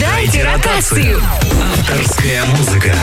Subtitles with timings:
[0.00, 1.20] Дайте ротацию.
[1.20, 2.94] Авторская музыка.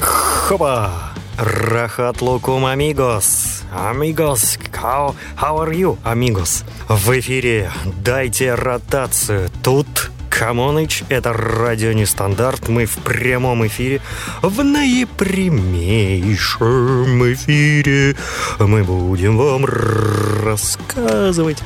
[0.00, 0.92] Хоба!
[1.36, 3.62] Рахат лукум амигос.
[3.72, 6.64] Амигос, how, how are you, амигос?
[6.88, 7.72] В эфире
[8.04, 9.50] «Дайте ротацию».
[9.64, 12.68] Тут Камоныч, это радио Нестандарт.
[12.68, 14.00] Мы в прямом эфире,
[14.42, 18.16] в наипрямейшем эфире.
[18.58, 21.58] Мы будем вам рассказывать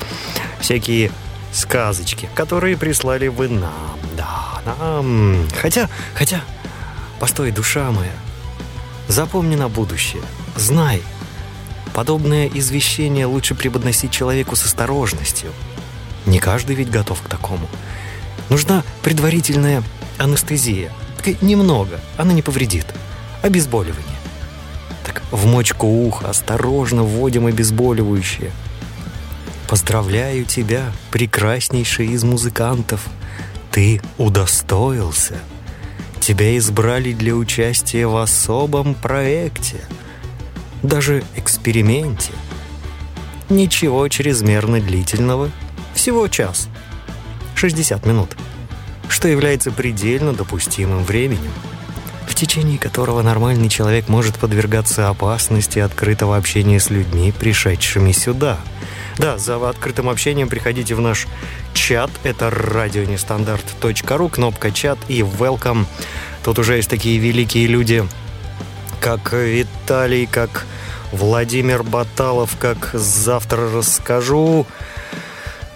[0.60, 1.10] всякие
[1.50, 3.98] сказочки, которые прислали вы нам.
[4.18, 5.46] Да, нам.
[5.58, 6.42] Хотя, хотя,
[7.18, 8.12] постой, душа моя,
[9.08, 10.20] запомни на будущее.
[10.56, 11.00] Знай,
[11.94, 15.52] подобное извещение лучше преподносить человеку с осторожностью.
[16.26, 17.66] Не каждый ведь готов к такому.
[18.50, 19.82] Нужна предварительная
[20.18, 20.92] анестезия.
[21.16, 22.86] Такая немного, она не повредит.
[23.42, 24.04] Обезболивание.
[25.04, 28.50] Так в мочку уха осторожно вводим обезболивающее.
[29.68, 33.06] Поздравляю тебя, прекраснейший из музыкантов.
[33.70, 35.34] Ты удостоился.
[36.20, 39.80] Тебя избрали для участия в особом проекте.
[40.82, 42.32] Даже эксперименте.
[43.50, 45.50] Ничего чрезмерно длительного.
[45.94, 46.68] Всего час.
[47.58, 48.36] 60 минут,
[49.08, 51.50] что является предельно допустимым временем,
[52.28, 58.58] в течение которого нормальный человек может подвергаться опасности открытого общения с людьми, пришедшими сюда.
[59.16, 61.26] Да, за открытым общением приходите в наш
[61.74, 65.86] чат, это радионестандарт.ру, кнопка чат и welcome.
[66.44, 68.06] Тут уже есть такие великие люди,
[69.00, 70.64] как Виталий, как
[71.10, 74.64] Владимир Баталов, как завтра расскажу,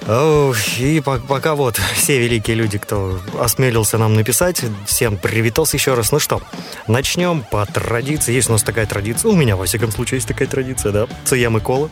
[0.07, 6.11] и пока вот все великие люди, кто осмелился нам написать, всем привитался еще раз.
[6.11, 6.43] Ну что,
[6.89, 8.33] начнем по традиции.
[8.33, 11.07] Есть у нас такая традиция, у меня, во всяком случае, есть такая традиция, да.
[11.25, 11.89] Цеям и Кола,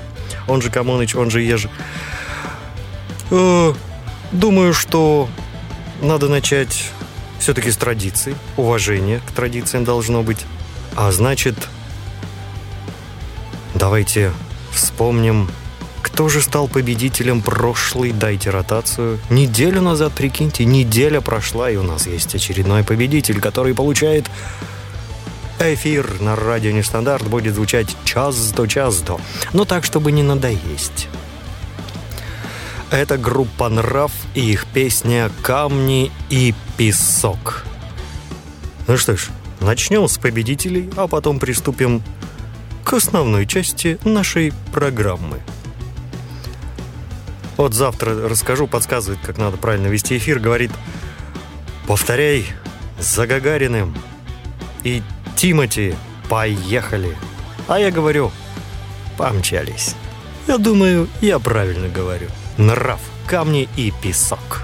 [0.49, 1.71] он же Камоныч, он же Ежи.
[3.31, 3.75] Э,
[4.33, 5.29] думаю, что
[6.03, 6.91] надо начать
[7.39, 8.35] все-таки с традиций.
[8.57, 10.45] Уважение к традициям должно быть.
[10.97, 11.55] А значит,
[13.75, 14.33] давайте
[14.73, 15.49] вспомним
[16.21, 19.19] кто же стал победителем прошлой «Дайте ротацию»?
[19.31, 24.27] Неделю назад, прикиньте, неделя прошла, и у нас есть очередной победитель, который получает
[25.59, 29.19] эфир на радио Нестандарт будет звучать час до час до.
[29.55, 31.09] Но так, чтобы не надоесть.
[32.91, 37.65] Это группа «Нрав» и их песня «Камни и песок».
[38.89, 39.29] Ну что ж,
[39.61, 42.03] начнем с победителей, а потом приступим
[42.85, 45.41] к основной части нашей программы.
[47.61, 50.39] Вот завтра расскажу, подсказывает, как надо правильно вести эфир.
[50.39, 50.71] Говорит,
[51.87, 52.47] повторяй
[52.99, 53.95] за Гагариным
[54.83, 55.03] и
[55.37, 55.95] Тимати,
[56.31, 57.19] поехали.
[57.69, 58.33] А я говорю,
[59.19, 59.95] помчались.
[60.49, 62.29] Я думаю, я правильно говорю.
[62.57, 64.63] Нрав, камни и песок.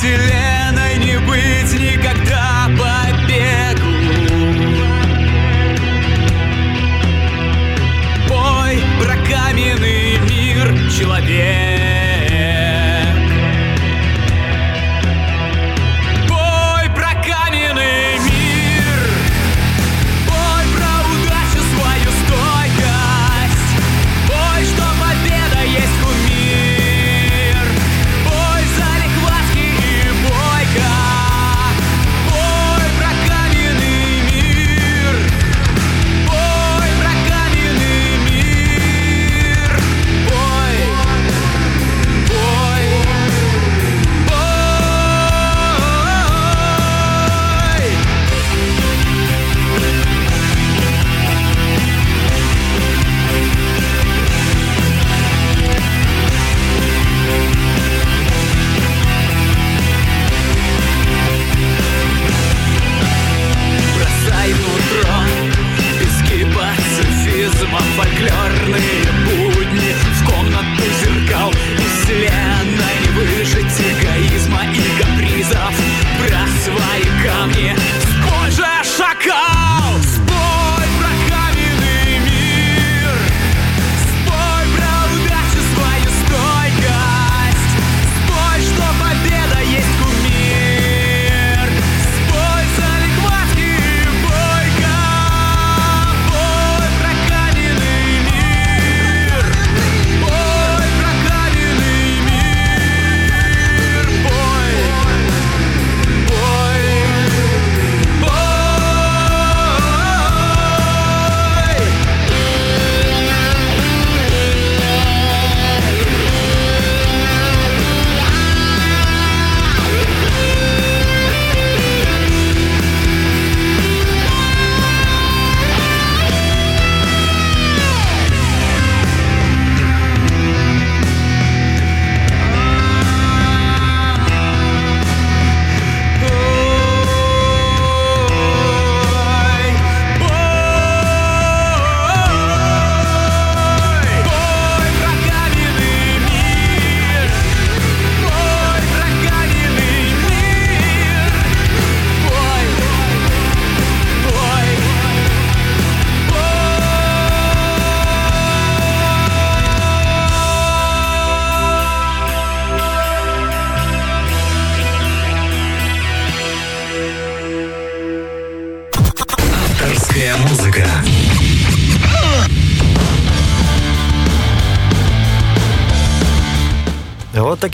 [0.00, 0.57] веселее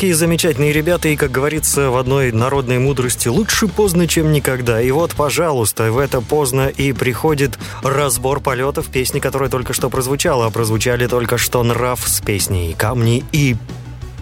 [0.04, 4.82] такие замечательные ребята, и, как говорится в одной народной мудрости, лучше поздно, чем никогда.
[4.82, 10.44] И вот, пожалуйста, в это поздно и приходит разбор полетов песни, которая только что прозвучала.
[10.44, 13.56] А прозвучали только что нрав с песней «Камни и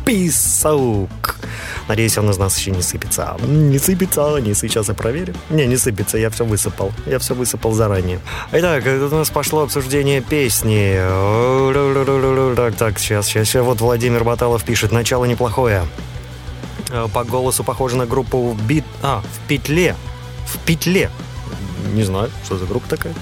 [0.05, 1.37] писаук».
[1.89, 3.37] Надеюсь, он из нас еще не сыпется.
[3.47, 5.35] Не сыпется, не сейчас я проверю.
[5.51, 6.93] Не, не сыпется, я все высыпал.
[7.07, 8.21] Я все высыпал заранее.
[8.53, 10.97] Итак, у нас пошло обсуждение песни.
[12.55, 13.65] Так, так, сейчас, сейчас, сейчас.
[13.65, 14.93] Вот Владимир Баталов пишет.
[14.93, 15.85] Начало неплохое.
[16.91, 18.85] Э, по голосу похоже на группу в бит...
[19.03, 19.97] А, в петле.
[20.47, 21.11] В петле.
[21.95, 23.15] Не знаю, что за группа такая.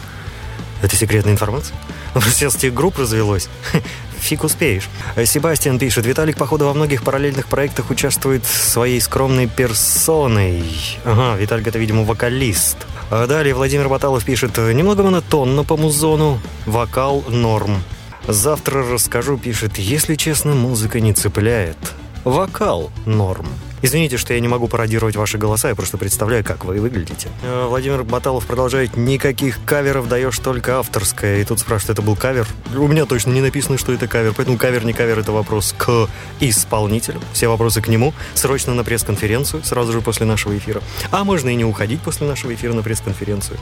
[0.83, 1.77] Это секретная информация?
[2.15, 3.49] Сейчас этих групп развелось.
[4.19, 4.89] Фиг успеешь.
[5.25, 10.65] Себастьян пишет, Виталик, походу, во многих параллельных проектах участвует своей скромной персоной.
[11.05, 12.77] Ага, Виталик это, видимо, вокалист.
[13.11, 17.83] А далее Владимир Баталов пишет, немного монотонно по музону, вокал норм.
[18.29, 21.79] Завтра расскажу, пишет, если честно, музыка не цепляет.
[22.25, 23.47] Вокал норм.
[23.83, 27.29] Извините, что я не могу пародировать ваши голоса, я просто представляю, как вы выглядите.
[27.43, 28.97] Э, Владимир Баталов продолжает.
[28.97, 31.41] Никаких каверов даешь, только авторское.
[31.41, 32.47] И тут спрашивает, это был кавер?
[32.77, 36.09] У меня точно не написано, что это кавер, поэтому кавер, не кавер, это вопрос к
[36.41, 37.21] исполнителю.
[37.33, 38.13] Все вопросы к нему.
[38.35, 40.83] Срочно на пресс-конференцию, сразу же после нашего эфира.
[41.11, 43.59] А можно и не уходить после нашего эфира на пресс-конференцию.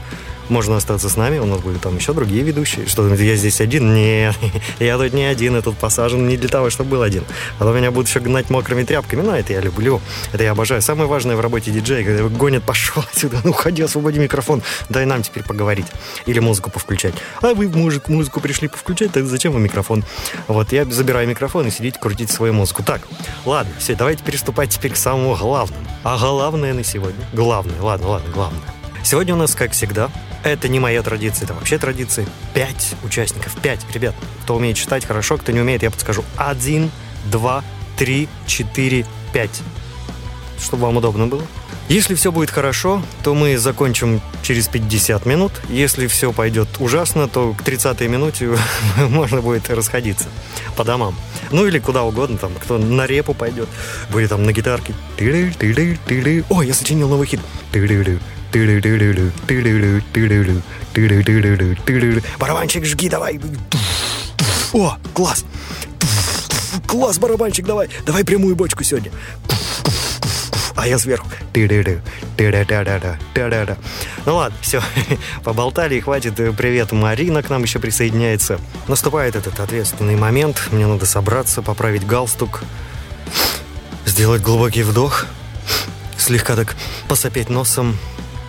[0.48, 2.86] Можно остаться с нами, у нас будут там еще другие ведущие.
[2.86, 3.94] Что, я здесь один?
[3.94, 4.34] Нет,
[4.78, 7.24] я тут не один, я тут посажен не для того, чтобы был один.
[7.58, 10.00] А то меня будут еще гнать мокрыми тряпками, но это я люблю.
[10.32, 10.82] Это я обожаю.
[10.82, 15.06] Самое важное в работе диджея, когда его гонят, пошел отсюда, ну уходи, освободи микрофон, дай
[15.06, 15.86] нам теперь поговорить.
[16.26, 17.14] Или музыку повключать.
[17.42, 20.04] А вы мужик, музыку пришли повключать, тогда зачем вам микрофон?
[20.46, 22.82] Вот, я забираю микрофон и сидите крутить свою музыку.
[22.82, 23.02] Так,
[23.44, 25.84] ладно, все, давайте переступать теперь к самому главному.
[26.04, 28.62] А главное на сегодня, главное, ладно, ладно, главное.
[29.02, 30.10] Сегодня у нас, как всегда,
[30.44, 32.26] это не моя традиция, это вообще традиция.
[32.54, 33.80] Пять участников, пять.
[33.92, 36.24] Ребят, кто умеет читать хорошо, кто не умеет, я подскажу.
[36.36, 36.90] Один,
[37.26, 37.64] два,
[37.96, 39.62] три, четыре, пять
[40.60, 41.42] чтобы вам удобно было.
[41.88, 45.52] Если все будет хорошо, то мы закончим через 50 минут.
[45.70, 48.50] Если все пойдет ужасно, то к 30-й минуте
[49.08, 50.26] можно будет расходиться
[50.76, 51.14] по домам.
[51.50, 53.68] Ну или куда угодно, там, кто на репу пойдет,
[54.10, 54.94] будет там на гитарке.
[56.50, 57.40] О, я сочинил новый хит.
[62.38, 63.40] Барабанчик жги, давай.
[64.74, 65.46] О, класс.
[66.86, 67.88] Класс, барабанчик, давай.
[68.04, 69.10] Давай прямую бочку сегодня
[70.78, 71.26] а я сверху.
[74.26, 74.80] Ну ладно, все,
[75.44, 76.34] поболтали и хватит.
[76.56, 78.60] Привет, Марина к нам еще присоединяется.
[78.86, 80.68] Наступает этот ответственный момент.
[80.70, 82.62] Мне надо собраться, поправить галстук,
[84.06, 85.26] сделать глубокий вдох,
[86.16, 86.76] слегка так
[87.08, 87.98] посопеть носом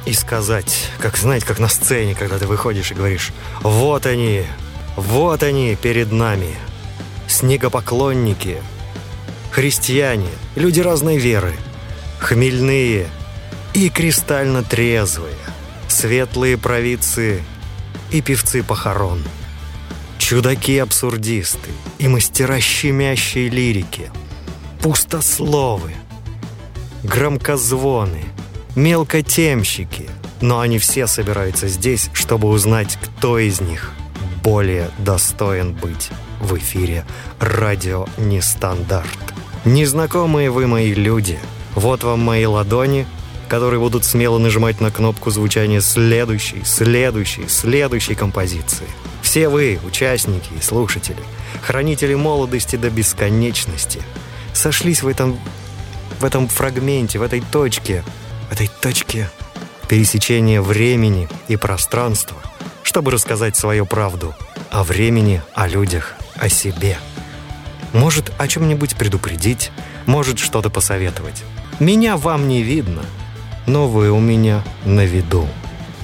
[0.06, 3.32] и сказать, как, знаете, как на сцене, когда ты выходишь и говоришь,
[3.62, 4.44] вот они,
[4.96, 6.56] вот они перед нами,
[7.28, 8.58] снегопоклонники,
[9.50, 11.56] христиане, люди разной веры–
[12.20, 13.08] хмельные
[13.74, 15.36] и кристально трезвые,
[15.88, 17.42] светлые провидцы
[18.12, 19.24] и певцы похорон,
[20.18, 24.12] чудаки-абсурдисты и мастера щемящей лирики,
[24.82, 25.94] пустословы,
[27.04, 28.24] громкозвоны,
[28.76, 30.10] мелкотемщики,
[30.42, 33.92] но они все собираются здесь, чтобы узнать, кто из них
[34.44, 36.10] более достоин быть
[36.40, 37.06] в эфире
[37.40, 39.08] «Радио Нестандарт».
[39.66, 41.38] Незнакомые вы мои люди–
[41.80, 43.08] вот вам мои ладони,
[43.48, 48.86] которые будут смело нажимать на кнопку звучания следующей, следующей, следующей композиции.
[49.22, 51.24] Все вы, участники и слушатели,
[51.62, 54.02] хранители молодости до бесконечности,
[54.54, 55.40] сошлись в этом,
[56.20, 58.04] в этом фрагменте, в этой точке,
[58.50, 59.30] в этой точке
[59.88, 62.38] пересечения времени и пространства,
[62.84, 64.36] чтобы рассказать свою правду
[64.70, 66.98] о времени, о людях, о себе.
[67.94, 69.72] Может, о чем-нибудь предупредить,
[70.06, 71.44] может, что-то посоветовать.
[71.80, 73.04] Меня вам не видно,
[73.66, 75.48] но вы у меня на виду.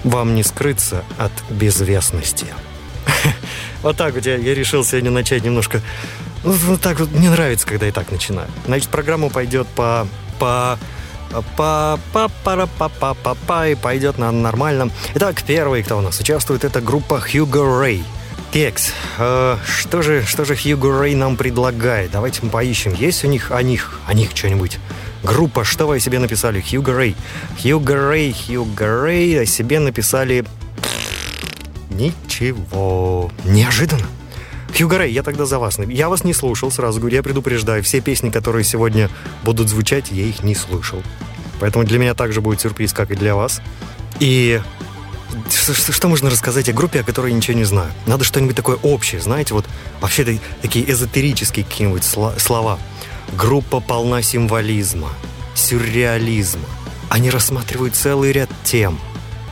[0.06, 2.48] Вам не скрыться от безвестности.
[3.82, 5.80] Вот так вот я, я решил сегодня начать немножко...
[6.44, 8.48] Ну, так вот мне нравится, когда я так начинаю.
[8.66, 10.08] Значит, программа пойдет по...
[10.40, 10.80] по
[11.56, 14.92] па па пара па па па па и пойдет на нормальном.
[15.16, 18.04] Итак, первый, кто у нас участвует, это группа Hugo Ray.
[18.52, 22.12] Текс, э, что же, что же Хьюго Рэй нам предлагает?
[22.12, 22.94] Давайте мы поищем.
[22.94, 24.80] Есть у них о них, о них что-нибудь?
[25.26, 26.62] Группа, что вы о себе написали?
[26.62, 27.16] Хьюго Рэй.
[27.60, 30.46] Хьюго Рэй, Хьюго Рэй о себе написали...
[31.90, 33.32] Ничего.
[33.44, 34.06] Неожиданно.
[34.78, 35.80] Хьюго Рэй, я тогда за вас.
[35.88, 37.82] Я вас не слушал, сразу говорю, я предупреждаю.
[37.82, 39.10] Все песни, которые сегодня
[39.44, 41.02] будут звучать, я их не слышал.
[41.60, 43.62] Поэтому для меня также будет сюрприз, как и для вас.
[44.20, 44.62] И
[45.50, 47.92] что, что, можно рассказать о группе, о которой я ничего не знаю?
[48.06, 49.66] Надо что-нибудь такое общее, знаете, вот
[50.02, 52.78] вообще такие эзотерические какие-нибудь слова.
[53.34, 55.10] Группа полна символизма,
[55.56, 56.66] сюрреализма.
[57.10, 59.00] Они рассматривают целый ряд тем.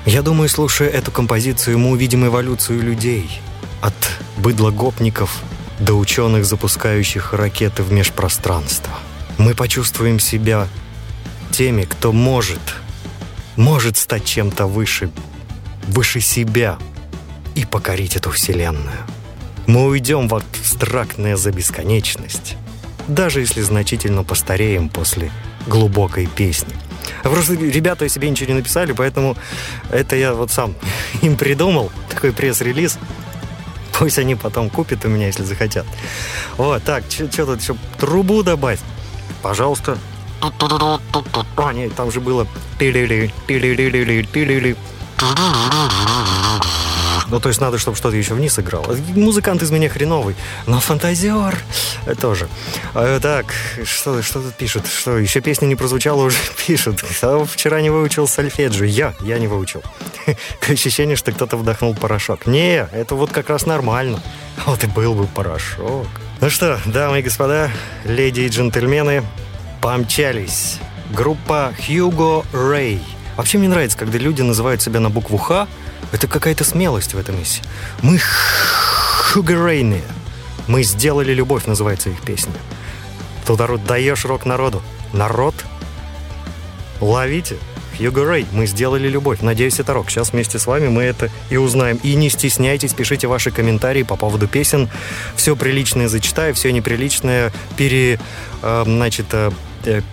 [0.06, 3.40] Я думаю, слушая эту композицию, мы увидим эволюцию людей.
[3.82, 3.94] От
[4.38, 5.42] быдлогопников
[5.80, 8.94] до ученых, запускающих ракеты в межпространство.
[9.38, 10.68] Мы почувствуем себя
[11.52, 12.62] теми, кто может,
[13.56, 15.10] может стать чем-то выше,
[15.88, 16.78] выше себя
[17.56, 18.98] и покорить эту вселенную.
[19.68, 22.56] Мы уйдем в абстрактное за бесконечность,
[23.08, 25.32] даже если значительно постареем после
[25.68, 26.74] глубокой песни.
[27.24, 29.38] Просто ребята себе ничего не написали, поэтому
[29.92, 30.76] это я вот сам
[31.22, 32.98] им придумал, такой пресс-релиз.
[33.98, 35.86] Пусть они потом купят у меня, если захотят.
[36.58, 37.76] Вот, так, что тут еще?
[38.00, 38.80] Трубу добавить?
[39.42, 39.98] Пожалуйста.
[41.58, 42.48] А, нет, там же было...
[47.30, 48.96] Ну, то есть надо, чтобы что-то еще вниз играло.
[49.16, 50.36] Музыкант из меня хреновый,
[50.68, 51.58] но фантазер
[52.20, 52.48] тоже.
[52.94, 53.46] А, так,
[53.84, 54.88] что, что тут пишут?
[54.88, 56.38] Что, еще песня не прозвучала, уже
[56.68, 57.02] пишут.
[57.02, 58.86] Кто вчера не выучил сольфеджио?
[58.86, 59.84] Я, я не выучил.
[60.70, 62.46] Ощущение, что кто-то вдохнул порошок.
[62.46, 64.22] Не, это вот как раз нормально.
[64.66, 66.08] Вот и был бы порошок.
[66.40, 67.72] Ну что, дамы и господа,
[68.06, 69.24] леди и джентльмены,
[69.82, 70.78] помчались.
[71.12, 73.02] Группа Hugo Ray.
[73.36, 75.68] Вообще мне нравится, когда люди называют себя на букву «Х»,
[76.14, 77.64] это какая-то смелость в этом миссии.
[78.02, 78.20] Мы
[79.34, 80.04] Хугарейные.
[80.68, 82.54] Мы сделали любовь, называется их песня.
[83.46, 84.82] Тут орут, даешь рок народу.
[85.12, 85.56] Народ?
[87.02, 87.58] Ловите.
[87.98, 89.42] Хьюго Рэй, мы сделали любовь.
[89.42, 90.10] Надеюсь, это рок.
[90.10, 92.00] Сейчас вместе с вами мы это и узнаем.
[92.04, 94.90] И не стесняйтесь, пишите ваши комментарии по поводу песен.
[95.36, 98.20] Все приличное зачитаю, все неприличное пере...
[98.62, 99.52] Э, значит, э,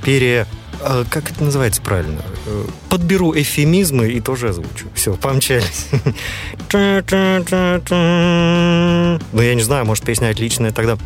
[0.02, 0.47] пере
[0.80, 2.22] а, как это называется правильно?
[2.88, 4.88] Подберу эфемизмы и тоже озвучу.
[4.94, 5.88] Все, помчались.
[9.32, 10.96] Ну, я не знаю, может, песня отличная тогда.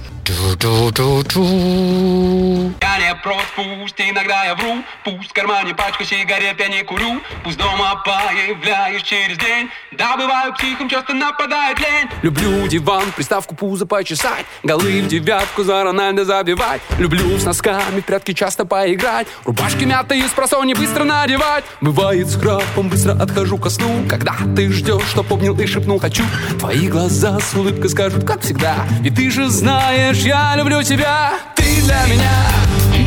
[2.80, 4.82] Я не прочь, пусть иногда я вру.
[5.04, 7.20] Пусть в кармане пачка сигарет я не курю.
[7.42, 9.68] Пусть дома появляюсь через день.
[9.92, 12.08] Да, бываю психом, часто нападает лень.
[12.22, 14.46] Люблю диван, приставку пузо почесать.
[14.62, 16.80] Голы в девятку за Рональдо забивать.
[16.98, 19.26] Люблю с носками в прятки часто поиграть.
[19.44, 21.64] Рубашки мятые с просони быстро надевать.
[21.80, 24.06] Бывает с храпом, быстро отхожу ко сну.
[24.08, 26.24] Когда ты ждешь, что помнил и шепнул хочу
[26.58, 31.32] Твои глаза с улыбкой скажут, как всегда Ведь ты же знаешь, я люблю тебя?
[31.54, 32.30] Ты для меня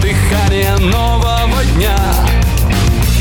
[0.02, 1.96] дыхание нового дня.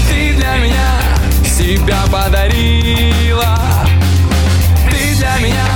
[0.09, 1.01] Ты для меня
[1.45, 3.59] себя подарила.
[4.91, 5.67] Ты для меня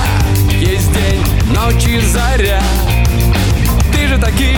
[0.61, 1.25] есть день,
[1.55, 2.63] ночь и заря.
[3.93, 4.57] Ты же таки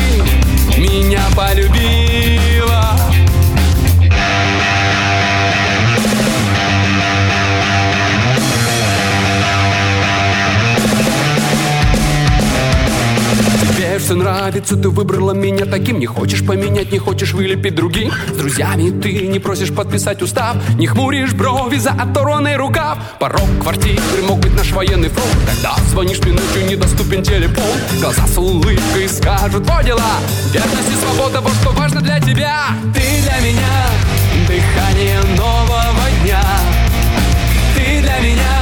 [0.78, 3.01] меня полюбила
[14.12, 15.99] все нравится, ты выбрала меня таким.
[15.99, 18.12] Не хочешь поменять, не хочешь вылепить другим.
[18.28, 20.57] С друзьями ты не просишь подписать устав.
[20.76, 22.99] Не хмуришь брови за оторванный рукав.
[23.19, 25.35] Порог квартиры мог быть наш военный фронт.
[25.47, 27.64] Когда звонишь мне ночью, недоступен телефон.
[28.00, 30.12] Глаза с улыбкой скажут, во дела.
[30.52, 32.66] Верность и свобода, вот что важно для тебя.
[32.95, 33.87] Ты для меня
[34.47, 36.42] дыхание нового дня.
[37.75, 38.59] Ты для меня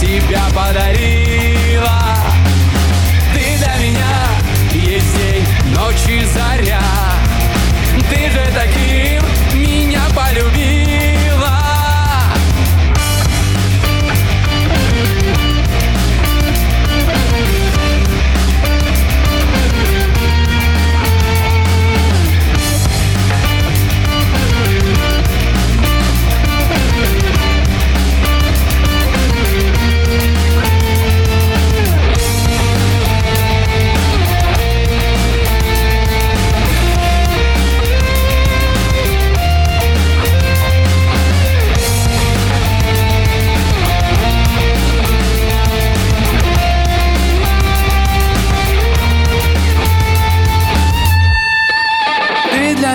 [0.00, 1.29] себя подарила
[5.90, 6.80] день, ночь и заря.
[8.08, 10.69] Ты же таким меня полюбила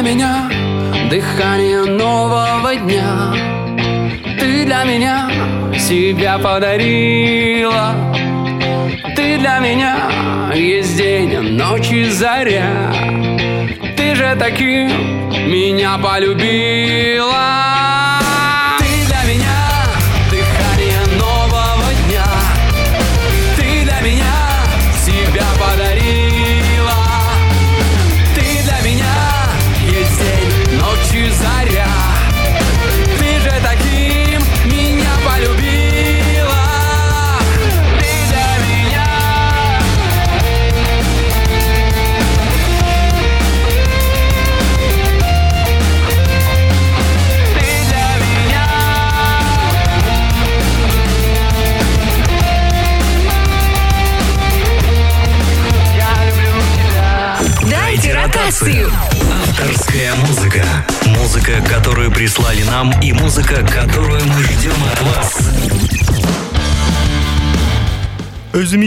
[0.06, 0.48] меня
[1.10, 3.34] дыхание нового дня.
[4.40, 5.28] Ты для меня
[5.80, 7.96] себя подарила.
[9.16, 9.98] Ты для меня
[10.54, 12.94] есть день, ночь и заря.
[13.98, 14.92] Ты же таким
[15.50, 17.66] меня полюбила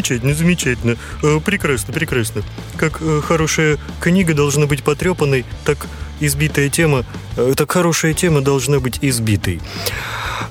[0.08, 0.96] Замечательно, замечательно.
[1.22, 2.42] Э, Прекрасно, прекрасно.
[2.76, 5.86] Как э, хорошая книга должна быть потрепанной, так
[6.20, 7.04] избитая тема,
[7.36, 9.60] э, так хорошая тема должна быть избитой.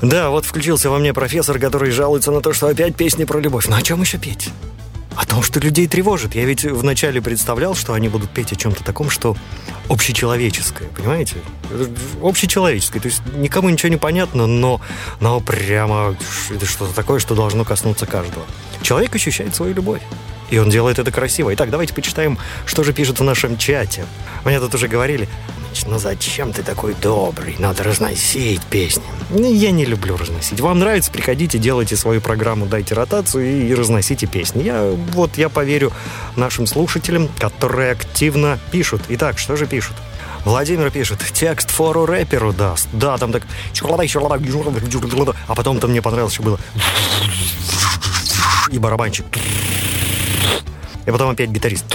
[0.03, 3.67] Да, вот включился во мне профессор, который жалуется на то, что опять песни про любовь.
[3.67, 4.49] Ну о чем еще петь?
[5.17, 6.36] О том, что людей тревожит.
[6.36, 9.36] Я ведь вначале представлял, что они будут петь о чем-то таком, что
[9.89, 11.38] общечеловеческое, понимаете?
[11.73, 11.89] Это
[12.21, 13.01] Общечеловеческое.
[13.01, 14.80] То есть никому ничего не понятно, но,
[15.19, 16.15] но прямо
[16.51, 18.45] это что-то такое, что должно коснуться каждого.
[18.84, 20.01] Человек ощущает свою любовь.
[20.49, 21.53] И он делает это красиво.
[21.53, 24.05] Итак, давайте почитаем, что же пишут в нашем чате.
[24.45, 25.27] Мне тут уже говорили,
[25.69, 27.55] «Мич, ну зачем ты такой добрый?
[27.60, 29.03] Надо разносить песни.
[29.29, 30.60] Ну, Я не люблю разносить.
[30.60, 34.63] Вам нравится, приходите, делайте свою программу, дайте ротацию и, и разносите песни.
[34.63, 35.91] Я, вот я поверю
[36.36, 39.03] нашим слушателям, которые активно пишут.
[39.10, 39.95] Итак, что же пишут?
[40.45, 42.88] Владимир пишет, текст фору рэперу даст.
[42.93, 43.43] Да, там так...
[45.47, 46.60] А потом-то мне понравилось, что было...
[48.71, 49.25] И барабанчик.
[51.06, 51.86] И потом опять гитарист.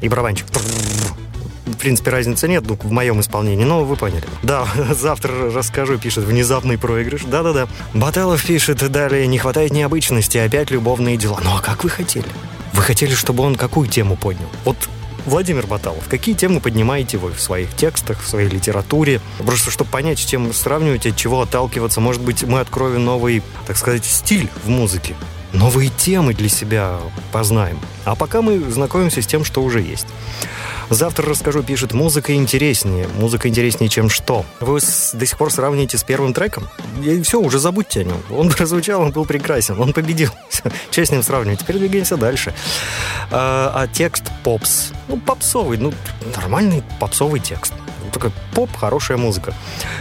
[0.00, 0.46] И барабанчик.
[1.66, 4.24] В принципе, разницы нет, ну, в моем исполнении, но вы поняли.
[4.42, 7.22] Да, завтра расскажу, пишет, внезапный проигрыш.
[7.22, 7.66] Да-да-да.
[7.94, 11.40] Баталов пишет, далее, не хватает необычности, опять любовные дела.
[11.42, 12.26] Ну, а как вы хотели?
[12.72, 14.48] Вы хотели, чтобы он какую тему поднял?
[14.64, 14.76] Вот
[15.24, 19.20] Владимир Баталов, какие темы поднимаете вы в своих текстах, в своей литературе?
[19.38, 23.76] Просто чтобы понять, с чем сравнивать, от чего отталкиваться, может быть, мы откроем новый, так
[23.76, 25.14] сказать, стиль в музыке.
[25.52, 26.98] Новые темы для себя
[27.30, 27.78] познаем.
[28.04, 30.06] А пока мы знакомимся с тем, что уже есть.
[30.88, 33.08] Завтра расскажу, пишет, музыка интереснее.
[33.18, 34.44] Музыка интереснее, чем что?
[34.60, 36.68] Вы до сих пор сравниваете с первым треком?
[37.02, 38.22] И все, уже забудьте о нем.
[38.30, 40.30] Он прозвучал, он был прекрасен, он победил.
[40.90, 41.60] Что с ним сравнивать?
[41.60, 42.54] Теперь двигаемся дальше.
[43.30, 44.92] А, а текст попс.
[45.08, 45.92] Ну, попсовый, ну,
[46.34, 47.72] нормальный попсовый текст.
[48.12, 49.54] Такой поп, хорошая музыка.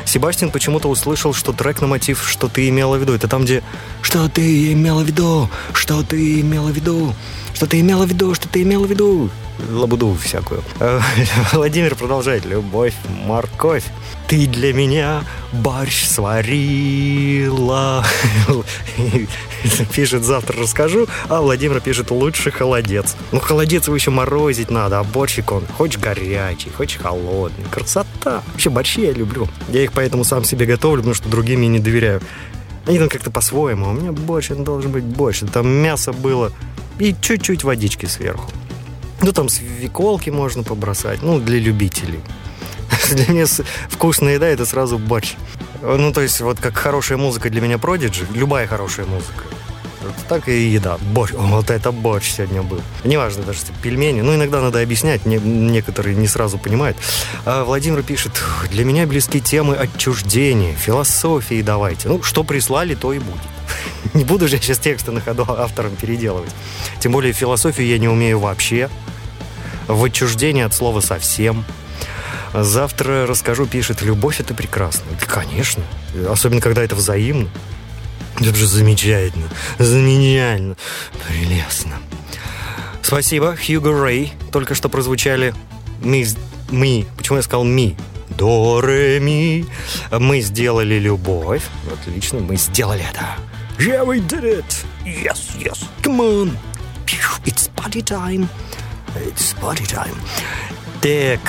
[0.06, 3.14] Себастьян почему-то услышал, что трек на мотив «Что ты имела в виду».
[3.14, 3.64] Это там, где
[4.02, 5.50] «Что ты имела в виду?
[5.74, 7.14] Что ты имела в виду?
[7.54, 8.34] Что ты имела в виду?
[8.36, 9.30] Что ты имела в виду?»
[9.70, 10.64] Лабуду всякую.
[10.80, 11.00] Э,
[11.54, 12.46] Владимир продолжает.
[12.46, 12.94] «Любовь,
[13.26, 13.84] морковь,
[14.28, 18.04] ты для меня борщ сварила».
[19.94, 23.16] Пишет «Завтра расскажу», а Владимир пишет «Лучше холодец».
[23.32, 27.66] Ну, холодец его еще морозить надо, а борщик он хоть горячий, хоть холодный.
[27.70, 28.42] Красота.
[28.54, 29.48] Вообще борщи я люблю.
[29.70, 32.22] Я их поэтому сам себе готовлю, потому что другим я не доверяю.
[32.88, 33.86] Они там как-то по-своему.
[33.86, 35.42] А у меня он должен быть борщ.
[35.54, 36.52] Там мясо было
[37.00, 38.50] и чуть-чуть водички сверху.
[39.22, 41.22] Ну, там свеколки можно побросать.
[41.22, 42.20] Ну, для любителей.
[43.12, 43.46] Для меня
[43.90, 45.34] вкусная еда– это сразу борщ.
[45.82, 49.44] Ну, то есть, вот как хорошая музыка для меня Продиджи, любая хорошая музыка.
[50.04, 50.98] Вот так и еда.
[51.14, 51.32] Борщ.
[51.34, 52.82] Вот это борщ сегодня был.
[53.04, 54.22] Неважно даже, что пельмени.
[54.22, 56.98] Ну, иногда надо объяснять, не- некоторые не сразу понимают.
[57.46, 58.32] А Владимир пишет,
[58.72, 62.10] для меня близки темы отчуждения, философии давайте.
[62.10, 63.42] Ну, что прислали, то и будет.
[64.14, 66.52] Не буду же я сейчас тексты на ходу автором переделывать.
[67.00, 68.90] Тем более философию я не умею вообще.
[69.88, 71.66] В отчуждении от слова совсем.
[72.54, 75.04] Завтра расскажу, пишет, любовь это прекрасно.
[75.20, 75.84] Да, конечно.
[76.30, 77.50] Особенно, когда это взаимно.
[78.40, 79.48] Это же замечательно.
[79.80, 80.76] Замечательно.
[81.28, 81.98] Прелестно.
[83.02, 84.34] Спасибо, Хьюго Рэй.
[84.52, 85.54] Только что прозвучали
[86.02, 86.26] мы,
[86.70, 87.06] мы.
[87.18, 87.96] Почему я сказал ми?
[88.38, 89.66] До, ре, ми.
[90.12, 91.64] Мы сделали любовь.
[91.92, 93.26] Отлично, мы сделали это.
[93.78, 94.86] Yeah, we did it.
[95.06, 95.86] Yes, yes.
[96.02, 96.58] Come on.
[97.46, 98.48] It's party time.
[99.16, 100.16] It's party time.
[101.02, 101.40] Так,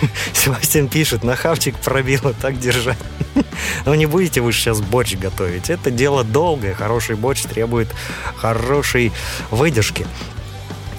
[0.32, 2.98] Себастьян пишет, на хавчик пробило, так держать.
[3.86, 5.68] Ну не будете вы сейчас борщ готовить.
[5.68, 6.74] Это дело долгое.
[6.74, 7.88] Хороший борщ требует
[8.36, 9.12] хорошей
[9.50, 10.06] выдержки.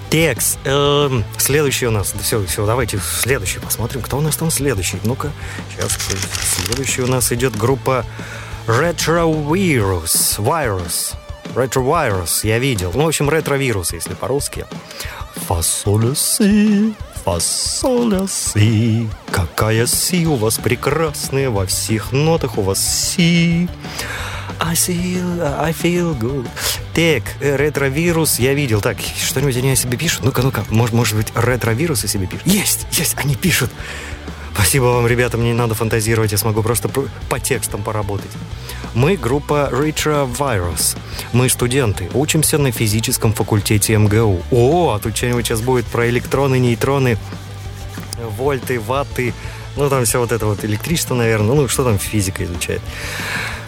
[0.09, 0.59] Текст.
[0.65, 2.13] Эм, следующий у нас.
[2.21, 4.01] Все, все, давайте следующий посмотрим.
[4.01, 4.99] Кто у нас там следующий?
[5.03, 5.31] Ну-ка,
[5.75, 5.97] сейчас.
[6.55, 8.05] Следующий у нас идет группа
[8.67, 10.39] Retrovirus.
[10.39, 11.15] Virus.
[11.55, 12.91] Retrovirus, я видел.
[12.93, 14.65] Ну, в общем, ретровирус, если по-русски.
[15.47, 19.07] Фасоля си, фасоля си.
[19.31, 23.69] Какая си у вас прекрасная, во всех нотах у вас си.
[24.59, 26.45] I feel, I feel good.
[26.93, 28.81] Так, э, ретровирус я видел.
[28.81, 30.25] Так, что-нибудь они о себе пишут?
[30.25, 32.47] Ну-ка, ну-ка, может, может быть, ретровирус о себе пишут?
[32.47, 33.71] Есть, есть, они пишут.
[34.53, 38.31] Спасибо вам, ребята, мне не надо фантазировать, я смогу просто по текстам поработать.
[38.95, 40.97] Мы группа Retrovirus.
[41.34, 44.41] Мы студенты, учимся на физическом факультете МГУ.
[44.51, 47.17] О, а тут что-нибудь сейчас будет про электроны, нейтроны,
[48.38, 49.34] вольты, ватты,
[49.75, 52.81] ну там все вот это вот электричество, наверное, ну что там физика изучает.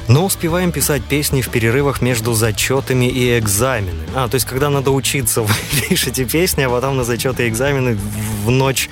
[0.08, 4.08] Но успеваем писать песни в перерывах между зачетами и экзаменами.
[4.16, 5.54] А, то есть, когда надо учиться, вы
[5.88, 7.98] пишете песни, а потом на зачеты и экзамены
[8.44, 8.90] в ночь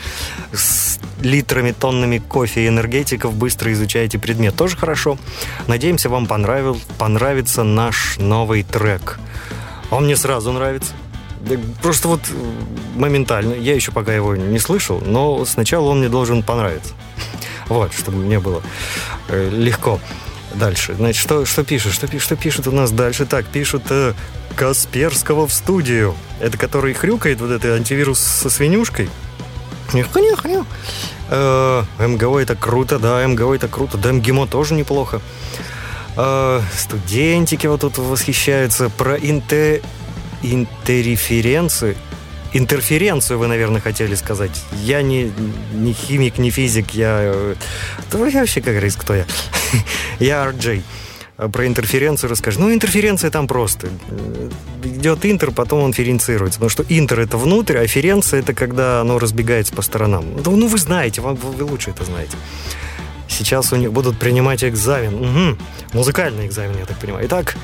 [0.53, 4.55] с литрами, тоннами кофе и энергетиков быстро изучаете предмет.
[4.55, 5.17] Тоже хорошо.
[5.67, 9.19] Надеемся, вам понравил, понравится наш новый трек.
[9.91, 10.93] Он мне сразу нравится.
[11.81, 12.21] Просто вот
[12.95, 13.53] моментально.
[13.53, 16.93] Я еще пока его не слышал, но сначала он мне должен понравиться.
[17.67, 18.61] Вот, чтобы мне было
[19.27, 19.99] э, легко
[20.57, 20.93] дальше.
[20.95, 21.93] Значит, что, что пишут?
[21.93, 23.25] Что, что пишут у нас дальше?
[23.25, 24.13] Так, пишут э,
[24.55, 26.15] Касперского в студию.
[26.39, 29.09] Это который хрюкает, вот это антивирус со свинюшкой.
[29.87, 30.65] Хрю.
[31.29, 33.97] Э, МГО это круто, да, МГО это круто.
[33.97, 35.21] Да, МГИМО тоже неплохо.
[36.17, 38.89] Э, студентики вот тут восхищаются.
[38.89, 39.81] Про инте...
[40.41, 41.97] интерференции
[42.57, 44.63] интерференцию вы, наверное, хотели сказать.
[44.83, 45.31] Я не,
[45.73, 47.19] не химик, не физик, я...
[47.21, 47.55] Э,
[48.11, 49.25] да вообще, как говорится, кто я?
[50.19, 50.81] я RJ.
[51.51, 52.61] Про интерференцию расскажу.
[52.61, 53.89] Ну, интерференция там просто.
[54.85, 56.59] Идет интер, потом он ференцируется.
[56.59, 60.25] Потому что интер это внутрь, а ференция это когда оно разбегается по сторонам.
[60.45, 62.37] Ну, ну вы знаете, вы, вы лучше это знаете.
[63.27, 65.15] Сейчас у них будут принимать экзамен.
[65.15, 65.57] Угу.
[65.91, 67.25] Музыкальный экзамен, я так понимаю.
[67.27, 67.57] Итак,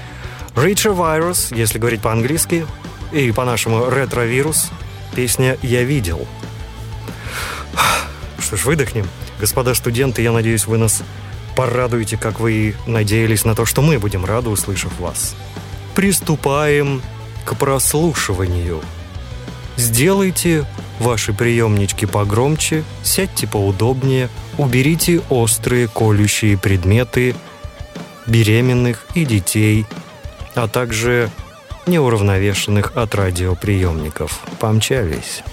[0.55, 2.65] Richer Virus, если говорить по-английски,
[3.11, 4.71] и по-нашему ретровирус,
[5.15, 6.27] песня «Я видел».
[8.39, 9.07] Что ж, выдохнем.
[9.39, 11.03] Господа студенты, я надеюсь, вы нас
[11.55, 15.35] порадуете, как вы надеялись на то, что мы будем рады, услышав вас.
[15.95, 17.01] Приступаем
[17.45, 18.81] к прослушиванию.
[19.77, 20.65] Сделайте
[20.99, 27.35] ваши приемнички погромче, сядьте поудобнее, уберите острые колющие предметы
[28.27, 29.85] беременных и детей,
[30.55, 31.31] а также
[31.87, 34.39] неуравновешенных от радиоприемников.
[34.59, 35.43] Помчались.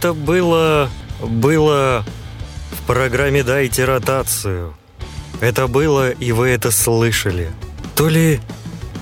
[0.00, 0.88] Это было...
[1.20, 2.06] было
[2.70, 4.72] в программе «Дайте ротацию».
[5.42, 7.50] Это было, и вы это слышали.
[7.96, 8.40] То ли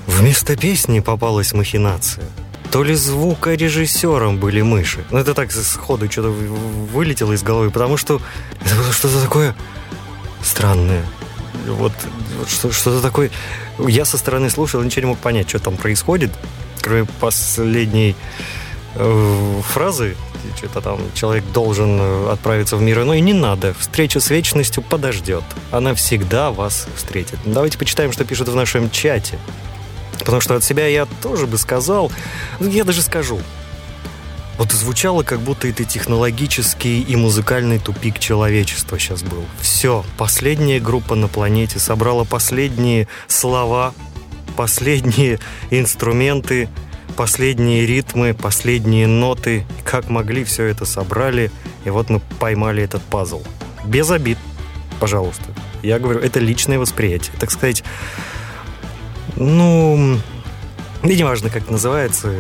[0.08, 2.24] вместо песни попалась махинация,
[2.72, 5.04] то ли звукорежиссером были мыши.
[5.12, 8.20] Ну, это так сходу что-то вылетело из головы, потому что
[8.60, 9.54] это было что-то такое
[10.42, 11.04] странное.
[11.68, 11.92] Вот,
[12.40, 13.30] вот что-то такое...
[13.86, 16.32] Я со стороны слушал, ничего не мог понять, что там происходит,
[16.82, 18.16] кроме последней
[18.96, 20.16] э, фразы
[20.56, 23.20] что-то там человек должен э, отправиться в мир иной.
[23.20, 23.74] Не надо.
[23.74, 25.44] Встреча с вечностью подождет.
[25.70, 27.38] Она всегда вас встретит.
[27.44, 29.38] Давайте почитаем, что пишут в нашем чате.
[30.18, 32.10] Потому что от себя я тоже бы сказал,
[32.60, 33.40] ну, я даже скажу.
[34.58, 39.44] Вот звучало, как будто это технологический и музыкальный тупик человечества сейчас был.
[39.60, 43.94] Все, последняя группа на планете собрала последние слова,
[44.56, 45.38] последние
[45.70, 46.68] инструменты,
[47.18, 51.50] последние ритмы, последние ноты, как могли все это собрали,
[51.84, 53.42] и вот мы поймали этот пазл.
[53.84, 54.38] Без обид,
[55.00, 55.42] пожалуйста.
[55.82, 57.34] Я говорю, это личное восприятие.
[57.40, 57.82] Так сказать,
[59.34, 60.20] ну,
[61.02, 62.32] Да неважно, как это называется.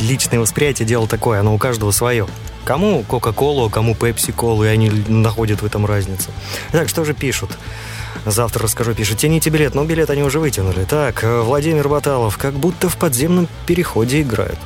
[0.00, 2.26] Личное восприятие дело такое, оно у каждого свое.
[2.64, 6.32] Кому Кока-Колу, а кому Пепси-Колу, и они находят в этом разницу.
[6.72, 7.56] Так, что же пишут?
[8.26, 9.18] Завтра расскажу, пишет.
[9.18, 10.84] Тяните билет, но билет они уже вытянули.
[10.84, 14.58] Так, э, Владимир Баталов, как будто в подземном переходе играют.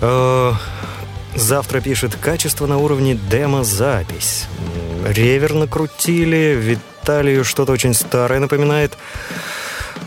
[0.00, 0.52] Э,
[1.34, 4.46] завтра пишет, качество на уровне демо-запись.
[5.04, 8.96] Ревер накрутили, Виталию что-то очень старое напоминает.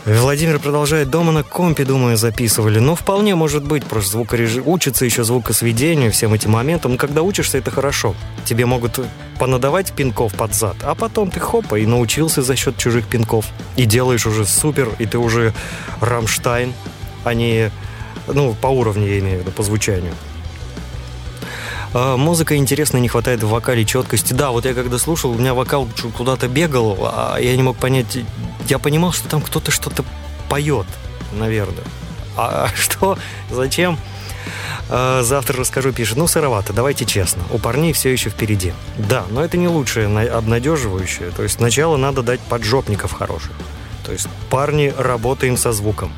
[0.06, 2.78] Владимир продолжает дома на компе, думаю, записывали.
[2.78, 4.66] Но вполне может быть, просто звукорежим...
[4.66, 6.96] Учится еще звукосведению, всем этим моментам.
[6.96, 8.14] Когда учишься, это хорошо.
[8.44, 8.98] Тебе могут
[9.38, 13.46] понадавать пинков под зад, а потом ты хопа и научился за счет чужих пинков.
[13.76, 15.52] И делаешь уже супер, и ты уже
[16.00, 16.72] Рамштайн,
[17.24, 17.70] а не...
[18.26, 20.14] Ну, по уровню, я имею в виду, по звучанию.
[21.92, 24.32] А, музыка интересная, не хватает в вокале четкости.
[24.32, 28.18] Да, вот я когда слушал, у меня вокал куда-то бегал, а я не мог понять.
[28.68, 30.04] Я понимал, что там кто-то что-то
[30.48, 30.86] поет,
[31.32, 31.84] наверное.
[32.36, 33.18] А что?
[33.50, 33.98] Зачем?
[34.88, 36.16] А, завтра расскажу, пишет.
[36.16, 37.42] Ну, сыровато, давайте честно.
[37.50, 38.72] У парней все еще впереди.
[38.96, 41.30] Да, но это не лучшее обнадеживающее.
[41.30, 43.52] То есть сначала надо дать поджопников хороших.
[44.04, 46.12] То есть парни, работаем со звуком